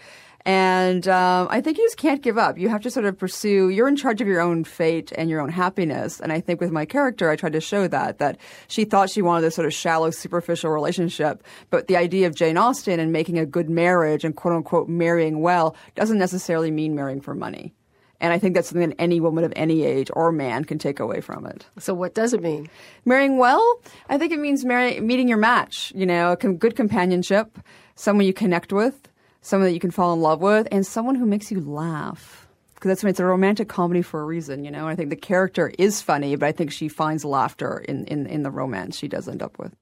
And 0.47 1.06
um, 1.06 1.49
I 1.50 1.61
think 1.61 1.76
you 1.76 1.85
just 1.85 1.99
can't 1.99 2.23
give 2.23 2.38
up. 2.38 2.56
You 2.56 2.70
have 2.70 2.80
to 2.82 2.90
sort 2.90 3.04
of 3.04 3.18
pursue. 3.18 3.68
You're 3.68 3.88
in 3.88 3.97
charge 3.97 4.20
of 4.20 4.26
your 4.26 4.40
own 4.40 4.64
fate 4.64 5.12
and 5.16 5.28
your 5.28 5.40
own 5.40 5.50
happiness. 5.50 6.18
And 6.18 6.32
I 6.32 6.40
think 6.40 6.61
with 6.61 6.70
my 6.70 6.87
character, 6.87 7.30
I 7.30 7.37
tried 7.37 7.52
to 7.52 7.61
show 7.61 7.87
that 7.88 8.18
that 8.18 8.38
she 8.66 8.85
thought 8.85 9.11
she 9.11 9.23
wanted 9.23 9.42
this 9.42 9.54
sort 9.54 9.66
of 9.66 9.75
shallow, 9.75 10.11
superficial 10.11 10.70
relationship, 10.70 11.44
but 11.68 11.88
the 11.88 11.97
idea 11.97 12.26
of 12.26 12.35
Jane 12.35 12.56
Austen 12.56 13.00
and 13.00 13.12
making 13.12 13.38
a 13.38 13.44
good 13.44 13.68
marriage 13.68 14.25
and 14.25 14.35
quote 14.35 14.54
unquote 14.54 14.88
marrying 14.88 15.40
well 15.40 15.76
doesn't 15.94 16.18
necessarily 16.18 16.70
mean 16.70 16.94
marrying 16.94 17.20
for 17.20 17.35
money. 17.35 17.75
And 18.20 18.32
I 18.35 18.38
think 18.38 18.54
that's 18.54 18.68
something 18.68 18.90
that 18.90 19.00
any 19.00 19.18
woman 19.18 19.44
of 19.44 19.52
any 19.56 19.82
age 19.82 20.11
or 20.12 20.30
man 20.30 20.64
can 20.64 20.78
take 20.78 21.00
away 21.00 21.23
from 21.23 21.47
it. 21.47 21.64
So, 21.78 21.94
what 21.94 22.14
does 22.14 22.35
it 22.35 22.42
mean? 22.42 22.68
Marrying 23.06 23.38
well, 23.38 23.80
I 24.11 24.18
think 24.18 24.32
it 24.32 24.38
means 24.38 24.64
marry, 24.64 25.00
meeting 25.00 25.26
your 25.26 25.38
match. 25.38 25.90
You 25.97 26.04
know, 26.04 26.37
good 26.37 26.76
companionship, 26.76 27.59
someone 27.94 28.26
you 28.26 28.35
connect 28.35 28.73
with, 28.73 29.09
someone 29.42 29.68
that 29.68 29.75
you 29.75 29.80
can 29.80 29.90
fall 29.90 30.12
in 30.12 30.20
love 30.20 30.40
with, 30.40 30.68
and 30.70 30.87
someone 30.87 31.14
who 31.14 31.26
makes 31.26 31.50
you 31.50 31.61
laugh. 31.61 32.47
Because 32.75 32.88
that's 32.88 33.02
when 33.02 33.11
it's 33.11 33.20
a 33.20 33.26
romantic 33.26 33.68
comedy 33.68 34.00
for 34.00 34.23
a 34.23 34.25
reason, 34.25 34.64
you 34.64 34.70
know. 34.70 34.80
And 34.80 34.88
I 34.88 34.97
think 34.97 35.11
the 35.11 35.16
character 35.16 35.70
is 35.78 36.00
funny, 36.00 36.35
but 36.37 36.47
I 36.47 36.52
think 36.52 36.73
she 36.73 36.88
finds 36.88 37.25
laughter 37.25 37.78
in, 37.87 38.06
in, 38.06 38.26
in 38.26 38.42
the 38.42 38.50
romance 38.50 38.97
she 38.97 39.06
does 39.06 39.28
end 39.28 39.42
up 39.42 39.59
with. 39.59 39.75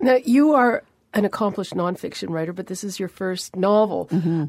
Now, 0.00 0.18
you 0.24 0.54
are 0.54 0.82
an 1.12 1.24
accomplished 1.24 1.74
nonfiction 1.74 2.30
writer, 2.30 2.52
but 2.52 2.66
this 2.66 2.84
is 2.84 2.98
your 2.98 3.08
first 3.08 3.56
novel. 3.56 4.06
Mm-hmm. 4.10 4.44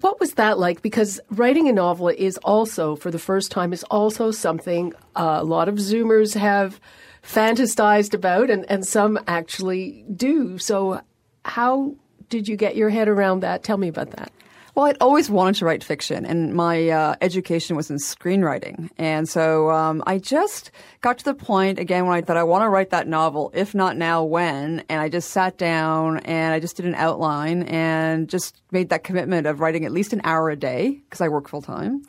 What 0.00 0.20
was 0.20 0.34
that 0.34 0.58
like? 0.58 0.82
Because 0.82 1.20
writing 1.30 1.68
a 1.68 1.72
novel 1.72 2.08
is 2.08 2.38
also, 2.38 2.96
for 2.96 3.10
the 3.10 3.18
first 3.18 3.50
time, 3.50 3.72
is 3.72 3.84
also 3.84 4.30
something 4.30 4.92
uh, 5.14 5.38
a 5.40 5.44
lot 5.44 5.68
of 5.68 5.76
Zoomers 5.76 6.34
have 6.34 6.80
fantasized 7.22 8.14
about, 8.14 8.50
and, 8.50 8.64
and 8.70 8.86
some 8.86 9.18
actually 9.26 10.04
do. 10.14 10.58
So, 10.58 11.00
how 11.44 11.94
did 12.28 12.48
you 12.48 12.56
get 12.56 12.76
your 12.76 12.90
head 12.90 13.08
around 13.08 13.40
that? 13.40 13.62
Tell 13.62 13.76
me 13.76 13.88
about 13.88 14.10
that. 14.12 14.32
Well, 14.76 14.84
I'd 14.84 14.98
always 15.00 15.30
wanted 15.30 15.54
to 15.56 15.64
write 15.64 15.82
fiction, 15.82 16.26
and 16.26 16.52
my 16.52 16.90
uh, 16.90 17.16
education 17.22 17.76
was 17.76 17.90
in 17.90 17.96
screenwriting. 17.96 18.90
And 18.98 19.26
so 19.26 19.70
um, 19.70 20.02
I 20.06 20.18
just 20.18 20.70
got 21.00 21.16
to 21.16 21.24
the 21.24 21.32
point 21.32 21.78
again 21.78 22.04
when 22.04 22.14
I 22.14 22.20
thought 22.20 22.36
I 22.36 22.42
want 22.42 22.62
to 22.62 22.68
write 22.68 22.90
that 22.90 23.08
novel, 23.08 23.50
if 23.54 23.74
not 23.74 23.96
now, 23.96 24.22
when? 24.22 24.84
And 24.90 25.00
I 25.00 25.08
just 25.08 25.30
sat 25.30 25.56
down 25.56 26.18
and 26.18 26.52
I 26.52 26.60
just 26.60 26.76
did 26.76 26.84
an 26.84 26.94
outline 26.94 27.62
and 27.62 28.28
just 28.28 28.60
made 28.70 28.90
that 28.90 29.02
commitment 29.02 29.46
of 29.46 29.60
writing 29.60 29.86
at 29.86 29.92
least 29.92 30.12
an 30.12 30.20
hour 30.24 30.50
a 30.50 30.56
day 30.56 31.00
because 31.04 31.22
I 31.22 31.28
work 31.28 31.48
full 31.48 31.62
time. 31.62 32.02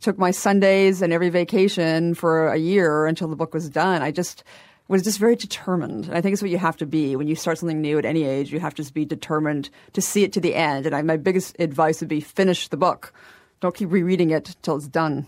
Took 0.00 0.16
my 0.16 0.30
Sundays 0.30 1.02
and 1.02 1.12
every 1.12 1.28
vacation 1.28 2.14
for 2.14 2.48
a 2.48 2.56
year 2.56 3.04
until 3.04 3.28
the 3.28 3.36
book 3.36 3.52
was 3.52 3.68
done. 3.68 4.00
I 4.00 4.12
just 4.12 4.44
was 4.88 5.02
just 5.02 5.18
very 5.18 5.36
determined. 5.36 6.06
And 6.06 6.16
I 6.16 6.20
think 6.20 6.32
it's 6.32 6.42
what 6.42 6.50
you 6.50 6.58
have 6.58 6.78
to 6.78 6.86
be 6.86 7.14
when 7.14 7.28
you 7.28 7.36
start 7.36 7.58
something 7.58 7.80
new 7.80 7.98
at 7.98 8.06
any 8.06 8.24
age. 8.24 8.50
You 8.50 8.60
have 8.60 8.74
to 8.74 8.82
just 8.82 8.94
be 8.94 9.04
determined 9.04 9.68
to 9.92 10.00
see 10.00 10.24
it 10.24 10.32
to 10.32 10.40
the 10.40 10.54
end. 10.54 10.86
And 10.86 10.96
I, 10.96 11.02
my 11.02 11.18
biggest 11.18 11.56
advice 11.58 12.00
would 12.00 12.08
be 12.08 12.20
finish 12.20 12.68
the 12.68 12.78
book. 12.78 13.12
Don't 13.60 13.74
keep 13.74 13.90
rereading 13.92 14.30
it 14.30 14.56
till 14.62 14.76
it's 14.76 14.88
done. 14.88 15.26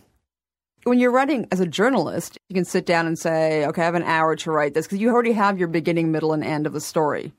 when 0.85 0.99
you're 0.99 1.11
writing 1.11 1.47
as 1.52 1.61
a 1.61 1.67
journalist, 1.67 2.38
you 2.49 2.55
can 2.55 2.64
sit 2.64 2.87
down 2.87 3.07
and 3.07 3.19
say, 3.19 3.67
okay, 3.67 3.83
I 3.83 3.85
have 3.85 3.95
an 3.95 4.02
hour 4.05 4.35
to 4.37 4.50
write 4.50 4.73
this 4.73 4.87
because 4.87 4.99
you 4.99 5.11
already 5.11 5.33
have 5.33 5.59
your 5.59 5.69
beginning, 5.69 6.11
middle, 6.11 6.33
and 6.33 6.43
end 6.43 6.67
of 6.67 6.73
the 6.73 6.81
story. 6.81 7.33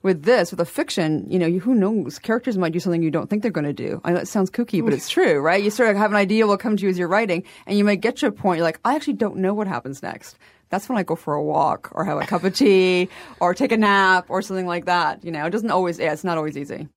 With 0.00 0.22
this, 0.22 0.52
with 0.52 0.60
a 0.60 0.64
fiction, 0.64 1.26
you 1.28 1.40
know, 1.40 1.46
you, 1.46 1.58
who 1.58 1.74
knows? 1.74 2.20
Characters 2.20 2.56
might 2.56 2.72
do 2.72 2.78
something 2.78 3.02
you 3.02 3.10
don't 3.10 3.28
think 3.28 3.42
they're 3.42 3.50
going 3.50 3.66
to 3.66 3.72
do. 3.72 4.00
I 4.04 4.12
know 4.12 4.20
it 4.20 4.28
sounds 4.28 4.48
kooky, 4.48 4.82
but 4.82 4.94
it's 4.94 5.08
true, 5.08 5.40
right? 5.40 5.62
You 5.62 5.70
sort 5.70 5.90
of 5.90 5.96
have 5.96 6.12
an 6.12 6.16
idea 6.16 6.46
what 6.46 6.60
come 6.60 6.76
to 6.76 6.82
you 6.84 6.88
as 6.88 6.96
you're 6.96 7.08
writing, 7.08 7.42
and 7.66 7.76
you 7.76 7.82
might 7.82 8.00
get 8.00 8.16
to 8.18 8.28
a 8.28 8.32
point 8.32 8.58
you're 8.58 8.64
like, 8.64 8.78
I 8.84 8.94
actually 8.94 9.14
don't 9.14 9.38
know 9.38 9.52
what 9.52 9.66
happens 9.66 10.00
next. 10.00 10.38
That's 10.70 10.88
when 10.88 10.98
I 10.98 11.02
go 11.02 11.16
for 11.16 11.34
a 11.34 11.42
walk 11.42 11.90
or 11.92 12.04
have 12.04 12.18
a 12.18 12.26
cup 12.26 12.44
of 12.44 12.54
tea 12.54 13.08
or 13.40 13.54
take 13.54 13.72
a 13.72 13.76
nap 13.76 14.26
or 14.28 14.42
something 14.42 14.66
like 14.66 14.86
that. 14.86 15.24
You 15.24 15.30
know, 15.30 15.46
it 15.46 15.50
doesn't 15.50 15.70
always, 15.70 15.98
yeah, 15.98 16.12
it's 16.12 16.24
not 16.24 16.36
always 16.36 16.56
easy. 16.56 16.88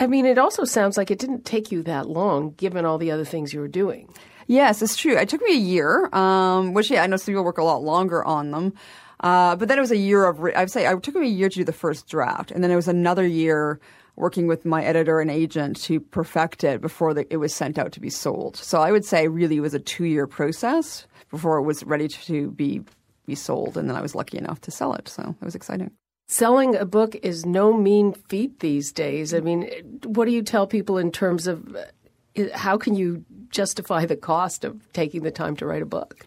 I 0.00 0.06
mean, 0.06 0.24
it 0.24 0.38
also 0.38 0.64
sounds 0.64 0.96
like 0.96 1.10
it 1.10 1.18
didn't 1.18 1.44
take 1.44 1.70
you 1.70 1.82
that 1.82 2.08
long, 2.08 2.52
given 2.52 2.84
all 2.84 2.98
the 2.98 3.10
other 3.10 3.24
things 3.24 3.52
you 3.52 3.60
were 3.60 3.68
doing. 3.68 4.08
Yes, 4.46 4.82
it's 4.82 4.96
true. 4.96 5.16
It 5.16 5.28
took 5.28 5.42
me 5.42 5.54
a 5.54 5.58
year, 5.58 6.08
um, 6.14 6.72
which 6.72 6.90
yeah, 6.90 7.02
I 7.02 7.06
know 7.06 7.16
some 7.16 7.32
people 7.32 7.44
work 7.44 7.58
a 7.58 7.64
lot 7.64 7.82
longer 7.82 8.24
on 8.24 8.50
them. 8.50 8.74
Uh, 9.20 9.54
but 9.54 9.68
then 9.68 9.78
it 9.78 9.80
was 9.80 9.92
a 9.92 9.96
year 9.96 10.24
of, 10.24 10.40
re- 10.40 10.54
I'd 10.54 10.70
say 10.70 10.86
it 10.86 11.02
took 11.02 11.14
me 11.14 11.26
a 11.26 11.30
year 11.30 11.48
to 11.48 11.58
do 11.58 11.64
the 11.64 11.72
first 11.72 12.08
draft. 12.08 12.50
And 12.50 12.64
then 12.64 12.70
it 12.70 12.76
was 12.76 12.88
another 12.88 13.26
year 13.26 13.78
working 14.16 14.46
with 14.46 14.64
my 14.64 14.84
editor 14.84 15.20
and 15.20 15.30
agent 15.30 15.80
to 15.82 16.00
perfect 16.00 16.64
it 16.64 16.80
before 16.80 17.14
the, 17.14 17.32
it 17.32 17.38
was 17.38 17.54
sent 17.54 17.78
out 17.78 17.92
to 17.92 18.00
be 18.00 18.10
sold. 18.10 18.56
So 18.56 18.80
I 18.80 18.92
would 18.92 19.04
say 19.04 19.28
really 19.28 19.56
it 19.56 19.60
was 19.60 19.74
a 19.74 19.78
two 19.78 20.04
year 20.04 20.26
process 20.26 21.06
before 21.30 21.58
it 21.58 21.62
was 21.62 21.84
ready 21.84 22.08
to 22.08 22.50
be, 22.50 22.82
be 23.26 23.34
sold. 23.34 23.76
And 23.76 23.88
then 23.88 23.96
I 23.96 24.00
was 24.00 24.14
lucky 24.14 24.38
enough 24.38 24.60
to 24.62 24.70
sell 24.70 24.94
it. 24.94 25.08
So 25.08 25.34
it 25.40 25.44
was 25.44 25.54
exciting. 25.54 25.90
Selling 26.28 26.76
a 26.76 26.84
book 26.84 27.16
is 27.22 27.44
no 27.44 27.72
mean 27.76 28.12
feat 28.12 28.60
these 28.60 28.92
days. 28.92 29.34
I 29.34 29.40
mean, 29.40 29.68
what 30.04 30.24
do 30.24 30.30
you 30.30 30.42
tell 30.42 30.66
people 30.66 30.96
in 30.98 31.12
terms 31.12 31.46
of 31.46 31.76
uh, 31.76 32.44
how 32.54 32.78
can 32.78 32.94
you 32.94 33.24
justify 33.50 34.06
the 34.06 34.16
cost 34.16 34.64
of 34.64 34.92
taking 34.92 35.22
the 35.22 35.30
time 35.30 35.56
to 35.56 35.66
write 35.66 35.82
a 35.82 35.86
book? 35.86 36.26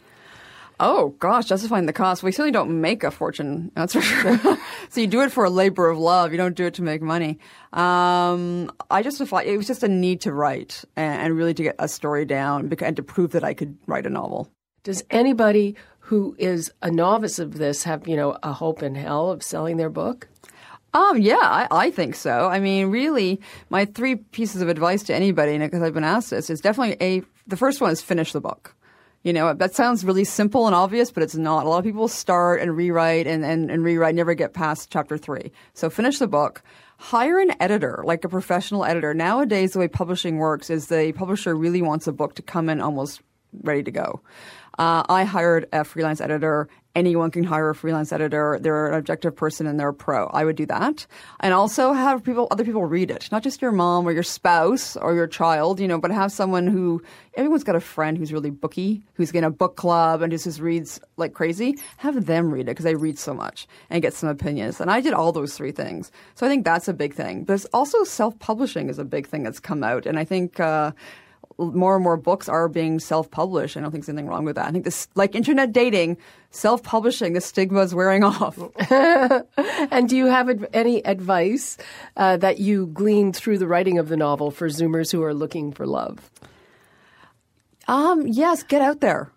Oh 0.80 1.10
gosh, 1.20 1.46
justifying 1.46 1.86
the 1.86 1.94
cost. 1.94 2.22
We 2.22 2.34
certainly 2.34 2.52
don't 2.52 2.82
make 2.82 3.04
a 3.04 3.12
fortune. 3.12 3.72
That's 3.76 3.94
for 3.94 4.02
sure. 4.02 4.38
so 4.90 5.02
you 5.02 5.08
do 5.08 5.22
it 5.22 5.32
for 5.32 5.46
a 5.46 5.50
labor 5.50 5.90
of 5.90 5.98
love. 5.98 6.32
You 6.32 6.38
don't 6.38 6.56
do 6.56 6.66
it 6.66 6.74
to 6.76 6.82
make 6.82 7.02
money. 7.02 7.40
Um, 7.72 8.72
I 8.92 9.02
justify. 9.02 9.44
It 9.44 9.56
was 9.56 9.68
just 9.68 9.84
a 9.84 9.88
need 9.88 10.22
to 10.22 10.34
write 10.34 10.84
and, 10.98 11.22
and 11.22 11.38
really 11.38 11.54
to 11.54 11.64
get 11.64 11.76
a 11.80 11.88
story 11.88 12.26
down 12.26 12.70
and 12.70 12.96
to 12.98 13.04
prove 13.04 13.32
that 13.32 13.44
I 13.44 13.54
could 13.54 13.78
write 13.88 14.06
a 14.06 14.10
novel. 14.10 14.52
Does 14.84 15.04
anybody 15.10 15.76
who 16.06 16.36
is 16.38 16.72
a 16.84 16.92
novice 16.92 17.40
of 17.40 17.58
this 17.58 17.84
have 17.84 18.08
you 18.08 18.16
know 18.16 18.38
a 18.44 18.54
hope 18.54 18.84
in 18.84 18.94
hell 18.96 19.32
of 19.32 19.42
selling 19.42 19.78
their 19.78 19.90
book? 19.90 20.28
Um, 20.94 21.20
yeah, 21.20 21.40
I, 21.42 21.68
I 21.72 21.92
think 21.92 22.16
so. 22.16 22.48
I 22.48 22.60
mean, 22.60 22.88
really, 22.88 23.42
my 23.70 23.86
three 23.86 24.16
pieces 24.16 24.62
of 24.62 24.70
advice 24.70 25.04
to 25.04 25.16
anybody, 25.16 25.58
because 25.58 25.82
I've 25.82 25.94
been 25.94 26.06
asked 26.06 26.30
this, 26.30 26.50
is 26.50 26.62
definitely 26.62 26.96
a. 27.06 27.24
The 27.48 27.58
first 27.58 27.82
one 27.82 27.92
is 27.92 28.02
finish 28.02 28.32
the 28.32 28.40
book. 28.40 28.76
You 29.24 29.34
know, 29.34 29.54
that 29.54 29.74
sounds 29.74 30.06
really 30.06 30.24
simple 30.24 30.68
and 30.68 30.76
obvious, 30.76 31.12
but 31.12 31.24
it's 31.24 31.36
not. 31.36 31.66
A 31.66 31.70
lot 31.70 31.80
of 31.80 31.84
people 31.84 32.08
start 32.08 32.62
and 32.62 32.78
rewrite 32.78 33.26
and, 33.26 33.44
and, 33.44 33.72
and 33.72 33.84
rewrite, 33.84 34.14
never 34.14 34.36
get 34.36 34.54
past 34.54 34.92
chapter 34.92 35.18
three. 35.18 35.52
So 35.74 35.90
finish 35.90 36.20
the 36.20 36.28
book. 36.28 36.62
Hire 36.98 37.40
an 37.40 37.56
editor, 37.60 38.04
like 38.06 38.24
a 38.24 38.30
professional 38.30 38.86
editor. 38.86 39.16
Nowadays, 39.16 39.74
the 39.74 39.80
way 39.80 39.88
publishing 39.88 40.38
works 40.38 40.70
is 40.70 40.88
the 40.88 41.12
publisher 41.14 41.56
really 41.56 41.82
wants 41.82 42.06
a 42.06 42.12
book 42.14 42.36
to 42.36 42.44
come 42.44 42.70
in 42.70 42.80
almost 42.80 43.22
ready 43.64 43.84
to 43.84 43.92
go. 43.92 44.22
Uh, 44.78 45.04
I 45.08 45.24
hired 45.24 45.68
a 45.72 45.84
freelance 45.84 46.22
editor. 46.22 46.68
Anyone 46.96 47.30
can 47.30 47.44
hire 47.44 47.70
a 47.70 47.76
freelance 47.76 48.14
editor. 48.14 48.58
They're 48.62 48.88
an 48.88 48.94
objective 48.94 49.36
person 49.36 49.68
and 49.68 49.78
they're 49.78 49.90
a 49.90 49.94
pro. 49.94 50.28
I 50.28 50.46
would 50.46 50.56
do 50.56 50.66
that. 50.68 51.06
And 51.42 51.54
also 51.54 51.92
have 51.92 52.24
people, 52.24 52.48
other 52.52 52.64
people 52.64 52.86
read 52.86 53.12
it. 53.12 53.30
Not 53.34 53.44
just 53.44 53.62
your 53.62 53.74
mom 53.74 54.08
or 54.08 54.14
your 54.14 54.24
spouse 54.24 54.96
or 54.96 55.14
your 55.14 55.28
child, 55.28 55.82
you 55.82 55.90
know, 55.90 56.00
but 56.00 56.12
have 56.12 56.32
someone 56.32 56.68
who, 56.68 57.02
everyone's 57.36 57.66
got 57.66 57.76
a 57.76 57.82
friend 57.82 58.18
who's 58.18 58.32
really 58.32 58.50
booky, 58.50 59.04
who's 59.16 59.32
in 59.32 59.44
a 59.44 59.50
book 59.50 59.76
club 59.76 60.22
and 60.22 60.32
just, 60.32 60.46
just 60.46 60.62
reads 60.62 61.02
like 61.18 61.34
crazy. 61.34 61.78
Have 61.98 62.26
them 62.26 62.50
read 62.50 62.62
it 62.62 62.66
because 62.68 62.86
they 62.86 62.96
read 62.96 63.20
so 63.20 63.34
much 63.34 63.68
and 63.90 64.02
get 64.02 64.14
some 64.14 64.30
opinions. 64.30 64.80
And 64.80 64.90
I 64.90 65.02
did 65.02 65.14
all 65.14 65.34
those 65.34 65.58
three 65.58 65.74
things. 65.74 66.14
So 66.36 66.46
I 66.46 66.50
think 66.50 66.64
that's 66.64 66.88
a 66.88 66.94
big 66.94 67.14
thing. 67.14 67.44
But 67.44 67.66
also 67.74 68.06
self-publishing 68.06 68.88
is 68.90 69.00
a 69.00 69.06
big 69.06 69.28
thing 69.28 69.44
that's 69.44 69.60
come 69.60 69.84
out. 69.84 70.06
And 70.06 70.18
I 70.18 70.24
think, 70.24 70.62
uh, 70.62 70.92
more 71.58 71.96
and 71.96 72.04
more 72.04 72.18
books 72.18 72.50
are 72.50 72.68
being 72.68 73.00
self-published. 73.00 73.78
I 73.78 73.82
don't 73.82 73.92
think 73.92 74.04
there's 74.04 74.14
anything 74.14 74.28
wrong 74.28 74.46
with 74.46 74.56
that. 74.56 74.68
I 74.68 74.72
think 74.72 74.84
this, 74.84 75.08
like 75.16 75.36
internet 75.36 75.72
dating, 75.72 76.18
self-publishing, 76.52 77.34
the 77.34 77.42
stigma 77.42 77.82
is 77.82 77.96
wearing 77.96 78.24
off. 78.26 78.60
and 79.92 80.10
do 80.10 80.18
you 80.18 80.26
have 80.28 80.66
any 80.74 81.06
advice 81.06 81.78
uh, 82.18 82.38
that 82.38 82.60
you 82.60 82.88
gleaned 82.88 83.36
through 83.36 83.58
the 83.58 83.68
writing 83.68 83.98
of 83.98 84.10
the 84.10 84.18
novel 84.18 84.52
for 84.52 84.68
Zoomers 84.68 85.12
who 85.12 85.24
are 85.24 85.34
looking 85.34 85.72
for 85.72 85.86
love? 85.86 86.30
Um, 87.88 88.28
yes, 88.28 88.64
get 88.64 88.82
out 88.82 89.02
there. 89.02 89.32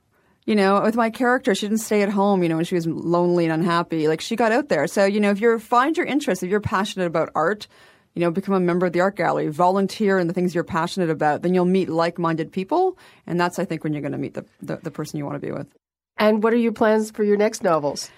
You 0.46 0.54
know, 0.54 0.80
with 0.80 0.96
my 0.96 1.10
character, 1.10 1.54
she 1.54 1.66
didn't 1.68 1.82
stay 1.82 2.00
at 2.00 2.08
home, 2.08 2.42
you 2.42 2.48
know, 2.48 2.56
when 2.56 2.64
she 2.64 2.74
was 2.74 2.86
lonely 2.86 3.44
and 3.44 3.52
unhappy. 3.52 4.08
Like 4.08 4.22
she 4.22 4.34
got 4.34 4.50
out 4.50 4.70
there. 4.70 4.86
So, 4.86 5.04
you 5.04 5.20
know, 5.20 5.30
if 5.30 5.42
you 5.42 5.58
find 5.58 5.94
your 5.94 6.06
interest, 6.06 6.42
if 6.42 6.48
you're 6.48 6.60
passionate 6.60 7.04
about 7.04 7.30
art, 7.34 7.68
you 8.18 8.24
know, 8.24 8.32
become 8.32 8.54
a 8.56 8.58
member 8.58 8.84
of 8.84 8.92
the 8.92 9.00
art 9.00 9.14
gallery, 9.14 9.46
volunteer 9.46 10.18
in 10.18 10.26
the 10.26 10.34
things 10.34 10.52
you're 10.52 10.64
passionate 10.64 11.08
about, 11.08 11.42
then 11.42 11.54
you'll 11.54 11.64
meet 11.64 11.88
like-minded 11.88 12.50
people. 12.50 12.98
And 13.28 13.40
that's, 13.40 13.60
I 13.60 13.64
think, 13.64 13.84
when 13.84 13.92
you're 13.92 14.02
going 14.02 14.10
to 14.10 14.18
meet 14.18 14.34
the, 14.34 14.44
the, 14.60 14.78
the 14.78 14.90
person 14.90 15.18
you 15.18 15.24
want 15.24 15.40
to 15.40 15.46
be 15.46 15.52
with. 15.52 15.68
And 16.16 16.42
what 16.42 16.52
are 16.52 16.56
your 16.56 16.72
plans 16.72 17.12
for 17.12 17.22
your 17.22 17.36
next 17.36 17.62
novels? 17.62 18.10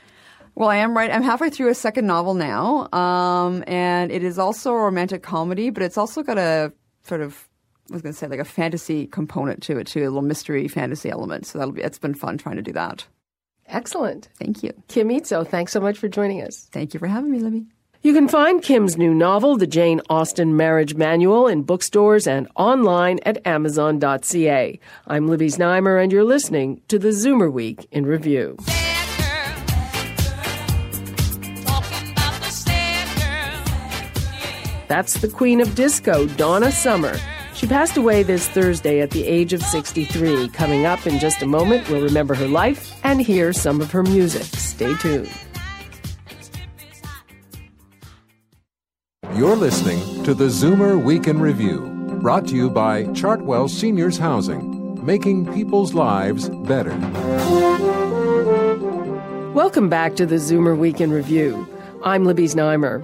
Well, 0.55 0.71
I 0.71 0.77
am 0.77 0.97
right. 0.97 1.11
I'm 1.11 1.23
halfway 1.23 1.51
through 1.51 1.69
a 1.69 1.75
second 1.75 2.07
novel 2.07 2.33
now, 2.33 2.91
um, 2.95 3.63
and 3.67 4.11
it 4.11 4.25
is 4.25 4.39
also 4.39 4.73
a 4.73 4.81
romantic 4.81 5.23
comedy, 5.23 5.69
but 5.69 5.83
it's 5.83 5.99
also 5.99 6.23
got 6.23 6.39
a 6.39 6.73
sort 7.05 7.21
of 7.21 7.47
I 7.91 7.93
was 7.93 8.01
going 8.01 8.15
to 8.15 8.19
say 8.19 8.27
like 8.27 8.41
a 8.41 8.45
fantasy 8.45 9.07
component 9.07 9.63
to 9.65 9.77
it 9.77 9.87
too, 9.87 10.01
a 10.01 10.05
little 10.05 10.23
mystery 10.23 10.67
fantasy 10.67 11.11
element. 11.11 11.45
So 11.45 11.59
that'll 11.59 11.75
be 11.75 11.83
it's 11.83 11.99
been 11.99 12.15
fun 12.15 12.39
trying 12.39 12.57
to 12.57 12.63
do 12.63 12.73
that. 12.73 13.05
Excellent. 13.67 14.31
Thank 14.39 14.63
you, 14.63 14.73
Kim 14.89 15.11
Izzo. 15.11 15.47
Thanks 15.47 15.73
so 15.73 15.81
much 15.81 15.99
for 15.99 16.09
joining 16.09 16.41
us. 16.43 16.71
Thank 16.73 16.95
you 16.95 17.01
for 17.01 17.07
having 17.07 17.31
me, 17.31 17.41
Libby. 17.41 17.67
You 18.03 18.15
can 18.15 18.29
find 18.29 18.63
Kim's 18.63 18.97
new 18.97 19.13
novel, 19.13 19.59
The 19.59 19.67
Jane 19.67 20.01
Austen 20.09 20.57
Marriage 20.57 20.95
Manual, 20.95 21.47
in 21.47 21.65
bookstores 21.65 22.27
and 22.27 22.49
online 22.57 23.19
at 23.27 23.47
Amazon.ca. 23.47 24.81
I'm 25.07 25.29
Libby 25.29 25.49
Znaimer, 25.49 26.03
and 26.03 26.11
you're 26.11 26.25
listening 26.25 26.81
to 26.89 26.99
the 26.99 27.09
Zoomer 27.09 27.53
Week 27.53 27.87
in 27.91 28.07
Review. 28.07 28.57
That's 34.89 35.21
the 35.21 35.29
queen 35.29 35.61
of 35.61 35.75
disco, 35.75 36.27
Donna 36.27 36.73
Summer. 36.73 37.15
She 37.53 37.67
passed 37.67 37.99
away 37.99 38.23
this 38.23 38.49
Thursday 38.49 39.03
at 39.03 39.11
the 39.11 39.27
age 39.27 39.53
of 39.53 39.63
63. 39.63 40.49
Coming 40.49 40.87
up 40.87 41.07
in 41.07 41.19
just 41.19 41.43
a 41.43 41.47
moment, 41.47 41.87
we'll 41.91 42.03
remember 42.03 42.35
her 42.35 42.49
life 42.49 42.99
and 43.05 43.21
hear 43.21 43.53
some 43.53 43.83
of 43.83 43.93
her 43.93 44.03
music. 44.03 44.45
Stay 44.45 44.95
tuned. 44.95 45.31
You're 49.41 49.57
listening 49.57 50.23
to 50.25 50.35
the 50.35 50.49
Zoomer 50.49 51.03
Week 51.03 51.27
in 51.27 51.41
Review, 51.41 51.81
brought 52.21 52.47
to 52.49 52.55
you 52.55 52.69
by 52.69 53.05
Chartwell 53.05 53.71
Seniors 53.71 54.19
Housing, 54.19 55.03
making 55.03 55.51
people's 55.55 55.95
lives 55.95 56.51
better. 56.51 56.95
Welcome 59.55 59.89
back 59.89 60.15
to 60.17 60.27
the 60.27 60.35
Zoomer 60.35 60.77
Week 60.77 61.01
in 61.01 61.11
Review. 61.11 61.67
I'm 62.05 62.27
Libby 62.27 62.49
Znaimer. 62.49 63.03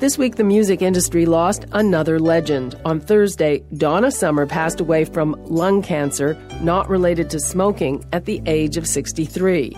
This 0.00 0.16
week, 0.16 0.36
the 0.36 0.44
music 0.44 0.80
industry 0.80 1.26
lost 1.26 1.66
another 1.72 2.18
legend. 2.18 2.80
On 2.86 2.98
Thursday, 2.98 3.62
Donna 3.76 4.10
Summer 4.10 4.46
passed 4.46 4.80
away 4.80 5.04
from 5.04 5.32
lung 5.44 5.82
cancer 5.82 6.34
not 6.62 6.88
related 6.88 7.28
to 7.28 7.40
smoking 7.40 8.02
at 8.14 8.24
the 8.24 8.40
age 8.46 8.78
of 8.78 8.86
63. 8.86 9.76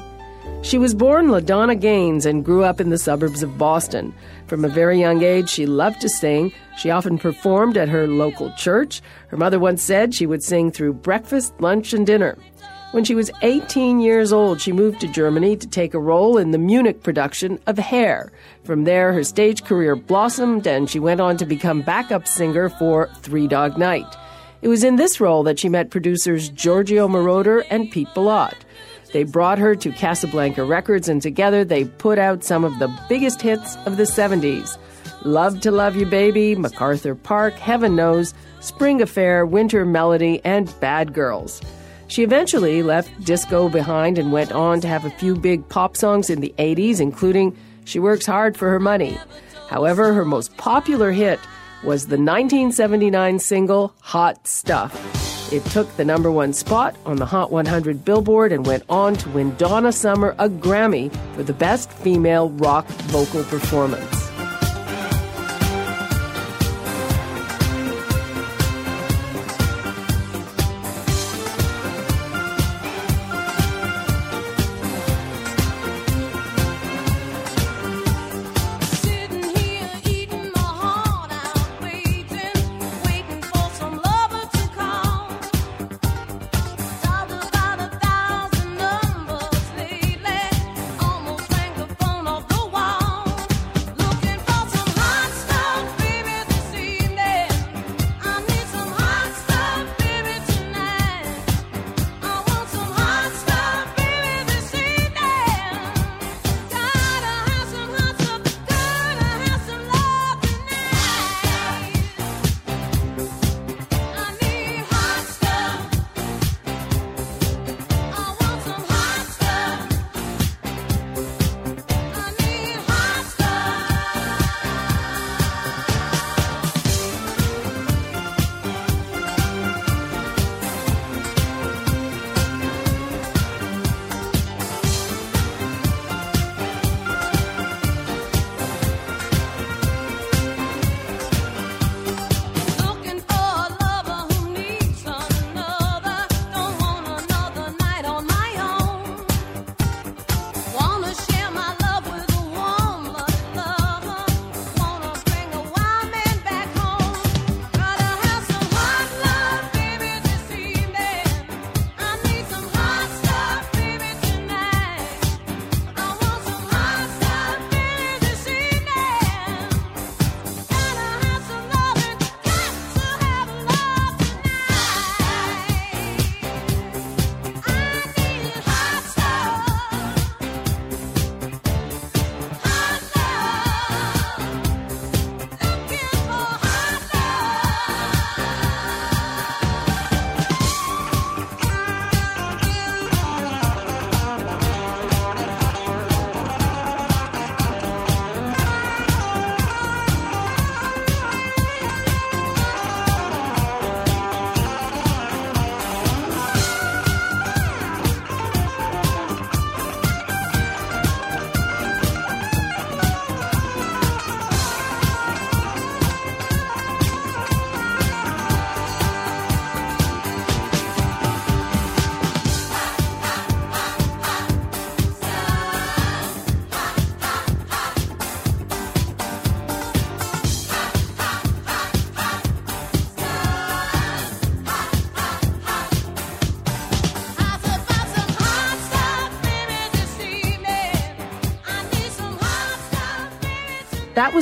She 0.63 0.79
was 0.79 0.95
born 0.95 1.27
LaDonna 1.27 1.79
Gaines 1.79 2.25
and 2.25 2.45
grew 2.45 2.63
up 2.63 2.81
in 2.81 2.91
the 2.91 2.97
suburbs 2.97 3.43
of 3.43 3.59
Boston. 3.59 4.15
From 4.47 4.65
a 4.65 4.69
very 4.69 4.99
young 4.99 5.23
age, 5.25 5.51
she 5.51 5.67
loved 5.67 6.01
to 6.03 6.09
sing. 6.09 6.53
She 6.79 6.89
often 6.89 7.19
performed 7.19 7.77
at 7.77 7.89
her 7.89 8.07
local 8.07 8.53
church. 8.53 9.03
Her 9.29 9.37
mother 9.37 9.59
once 9.59 9.83
said 9.83 10.15
she 10.15 10.25
would 10.25 10.43
sing 10.43 10.71
through 10.71 10.95
breakfast, 10.95 11.53
lunch, 11.61 11.93
and 11.93 12.07
dinner. 12.07 12.39
When 12.93 13.03
she 13.03 13.17
was 13.17 13.31
18 13.43 13.99
years 13.99 14.33
old, 14.33 14.61
she 14.61 14.71
moved 14.71 15.01
to 15.01 15.09
Germany 15.09 15.57
to 15.57 15.67
take 15.67 15.95
a 15.95 15.99
role 15.99 16.39
in 16.39 16.53
the 16.53 16.59
Munich 16.59 17.03
production 17.03 17.59
of 17.67 17.77
Hair. 17.77 18.31
From 18.63 18.85
there, 18.85 19.13
her 19.13 19.25
stage 19.25 19.65
career 19.65 19.97
blossomed 19.97 20.67
and 20.69 20.89
she 20.89 21.01
went 21.01 21.21
on 21.21 21.37
to 21.39 21.45
become 21.45 21.83
backup 21.83 22.29
singer 22.29 22.69
for 22.69 23.11
Three 23.23 23.49
Dog 23.49 23.77
Night. 23.77 24.07
It 24.63 24.69
was 24.69 24.85
in 24.85 24.95
this 24.95 25.21
role 25.21 25.43
that 25.43 25.59
she 25.59 25.69
met 25.69 25.91
producers 25.91 26.49
Giorgio 26.51 27.09
Moroder 27.09 27.65
and 27.69 27.91
Pete 27.91 28.15
Bellotte. 28.15 28.65
They 29.13 29.25
brought 29.25 29.59
her 29.59 29.75
to 29.77 29.93
Casablanca 29.93 30.65
Records 30.65 31.09
and 31.09 31.21
together 31.21 31.65
they 31.65 31.85
put 31.85 32.19
out 32.19 32.43
some 32.43 32.65
of 32.65 32.79
the 32.79 32.89
biggest 33.09 33.43
hits 33.43 33.77
of 33.87 33.97
the 33.99 34.05
70s. 34.05 34.79
Love 35.25 35.61
to 35.61 35.71
Love 35.71 35.95
You 35.97 36.07
Baby, 36.07 36.57
MacArthur 36.57 37.15
Park, 37.15 37.55
Heaven 37.55 37.95
Knows, 37.95 38.35
Spring 38.61 39.03
Affair, 39.03 39.45
Winter 39.45 39.85
Melody, 39.85 40.41
and 40.45 40.75
Bad 40.81 41.13
Girls. 41.13 41.61
She 42.09 42.23
eventually 42.23 42.83
left 42.83 43.25
disco 43.25 43.69
behind 43.69 44.19
and 44.19 44.33
went 44.33 44.53
on 44.53 44.81
to 44.81 44.89
have 44.89 45.05
a 45.05 45.11
few 45.11 45.37
big 45.37 45.69
pop 45.69 45.97
songs 45.97 46.29
in 46.29 46.41
the 46.41 46.55
80s, 46.59 47.01
including 47.01 47.57
She 47.85 47.99
Works 47.99 48.27
Hard 48.27 48.57
for 48.57 48.69
Her 48.71 48.81
Money. 48.81 49.19
However, 49.69 50.13
her 50.13 50.25
most 50.25 50.57
popular 50.57 51.13
hit 51.13 51.39
was 51.83 52.07
the 52.07 52.17
1979 52.17 53.39
single 53.39 53.95
Hot 54.01 54.47
Stuff. 54.47 55.53
It 55.53 55.65
took 55.67 55.95
the 55.97 56.05
number 56.05 56.31
one 56.31 56.53
spot 56.53 56.97
on 57.05 57.17
the 57.17 57.27
Hot 57.27 57.51
100 57.51 58.05
Billboard 58.05 58.53
and 58.53 58.65
went 58.65 58.85
on 58.89 59.17
to 59.17 59.29
win 59.31 59.55
Donna 59.57 59.93
Summer 59.93 60.35
a 60.39 60.49
Grammy 60.49 61.15
for 61.35 61.43
the 61.43 61.53
Best 61.53 61.93
Female 61.93 62.49
Rock 62.51 62.87
Vocal 62.87 63.45
Performance. 63.45 64.32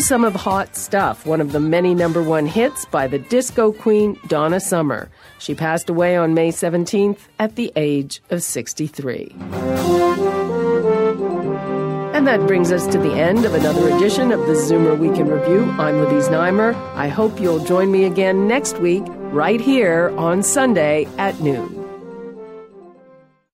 Some 0.01 0.25
of 0.25 0.35
Hot 0.35 0.75
Stuff, 0.77 1.27
one 1.27 1.41
of 1.41 1.53
the 1.53 1.61
many 1.61 1.95
number 1.95 2.23
one 2.23 2.47
hits 2.47 2.85
by 2.87 3.07
the 3.07 3.19
disco 3.19 3.73
queen 3.73 4.19
Donna 4.29 4.59
Summer. 4.59 5.11
She 5.39 5.55
passed 5.55 5.89
away 5.91 6.17
on 6.17 6.35
May 6.35 6.51
17th 6.51 7.19
at 7.39 7.57
the 7.57 7.73
age 7.77 8.23
of 8.31 8.43
63. 8.43 9.35
And 12.15 12.27
that 12.27 12.47
brings 12.47 12.73
us 12.73 12.87
to 12.89 12.99
the 12.99 13.13
end 13.13 13.45
of 13.45 13.55
another 13.55 13.89
edition 13.97 14.33
of 14.33 14.41
the 14.41 14.55
Zoomer 14.55 14.99
Week 14.99 15.19
in 15.19 15.29
Review. 15.29 15.71
I'm 15.79 16.01
Libby 16.01 16.17
Znaimer. 16.17 16.75
I 16.95 17.09
hope 17.09 17.41
you'll 17.41 17.65
join 17.65 17.91
me 17.91 18.05
again 18.05 18.47
next 18.49 18.79
week, 18.79 19.05
right 19.33 19.61
here 19.61 20.13
on 20.19 20.43
Sunday 20.43 21.07
at 21.19 21.41
noon. 21.41 21.77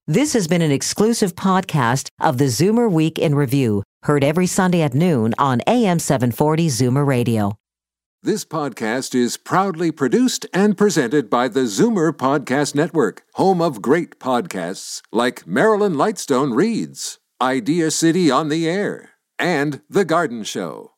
This 0.09 0.33
has 0.35 0.47
been 0.47 0.63
an 0.63 0.71
exclusive 0.71 1.35
podcast 1.35 2.09
of 2.21 2.39
the 2.39 2.45
Zoomer 2.45 2.91
Week 2.91 3.19
in 3.19 3.35
Review, 3.35 3.83
heard 4.07 4.25
every 4.25 4.47
Sunday 4.47 4.83
at 4.83 4.95
noon 4.95 5.35
on 5.39 5.61
AM 5.67 5.99
740 5.99 6.69
Zoomer 6.69 7.07
Radio. 7.07 7.59
This 8.23 8.45
podcast 8.45 9.15
is 9.15 9.37
proudly 9.37 9.93
produced 9.93 10.47
and 10.53 10.77
presented 10.77 11.31
by 11.31 11.47
the 11.47 11.61
Zoomer 11.61 12.11
Podcast 12.11 12.75
Network, 12.75 13.23
home 13.35 13.61
of 13.63 13.81
great 13.81 14.19
podcasts 14.19 15.01
like 15.13 15.47
Marilyn 15.47 15.95
Lightstone 15.95 16.57
Reads, 16.57 17.21
Idea 17.41 17.93
City 17.93 18.29
on 18.29 18.49
the 18.49 18.69
Air, 18.69 19.11
and 19.39 19.83
The 19.89 20.05
Garden 20.05 20.43
Show. 20.43 20.96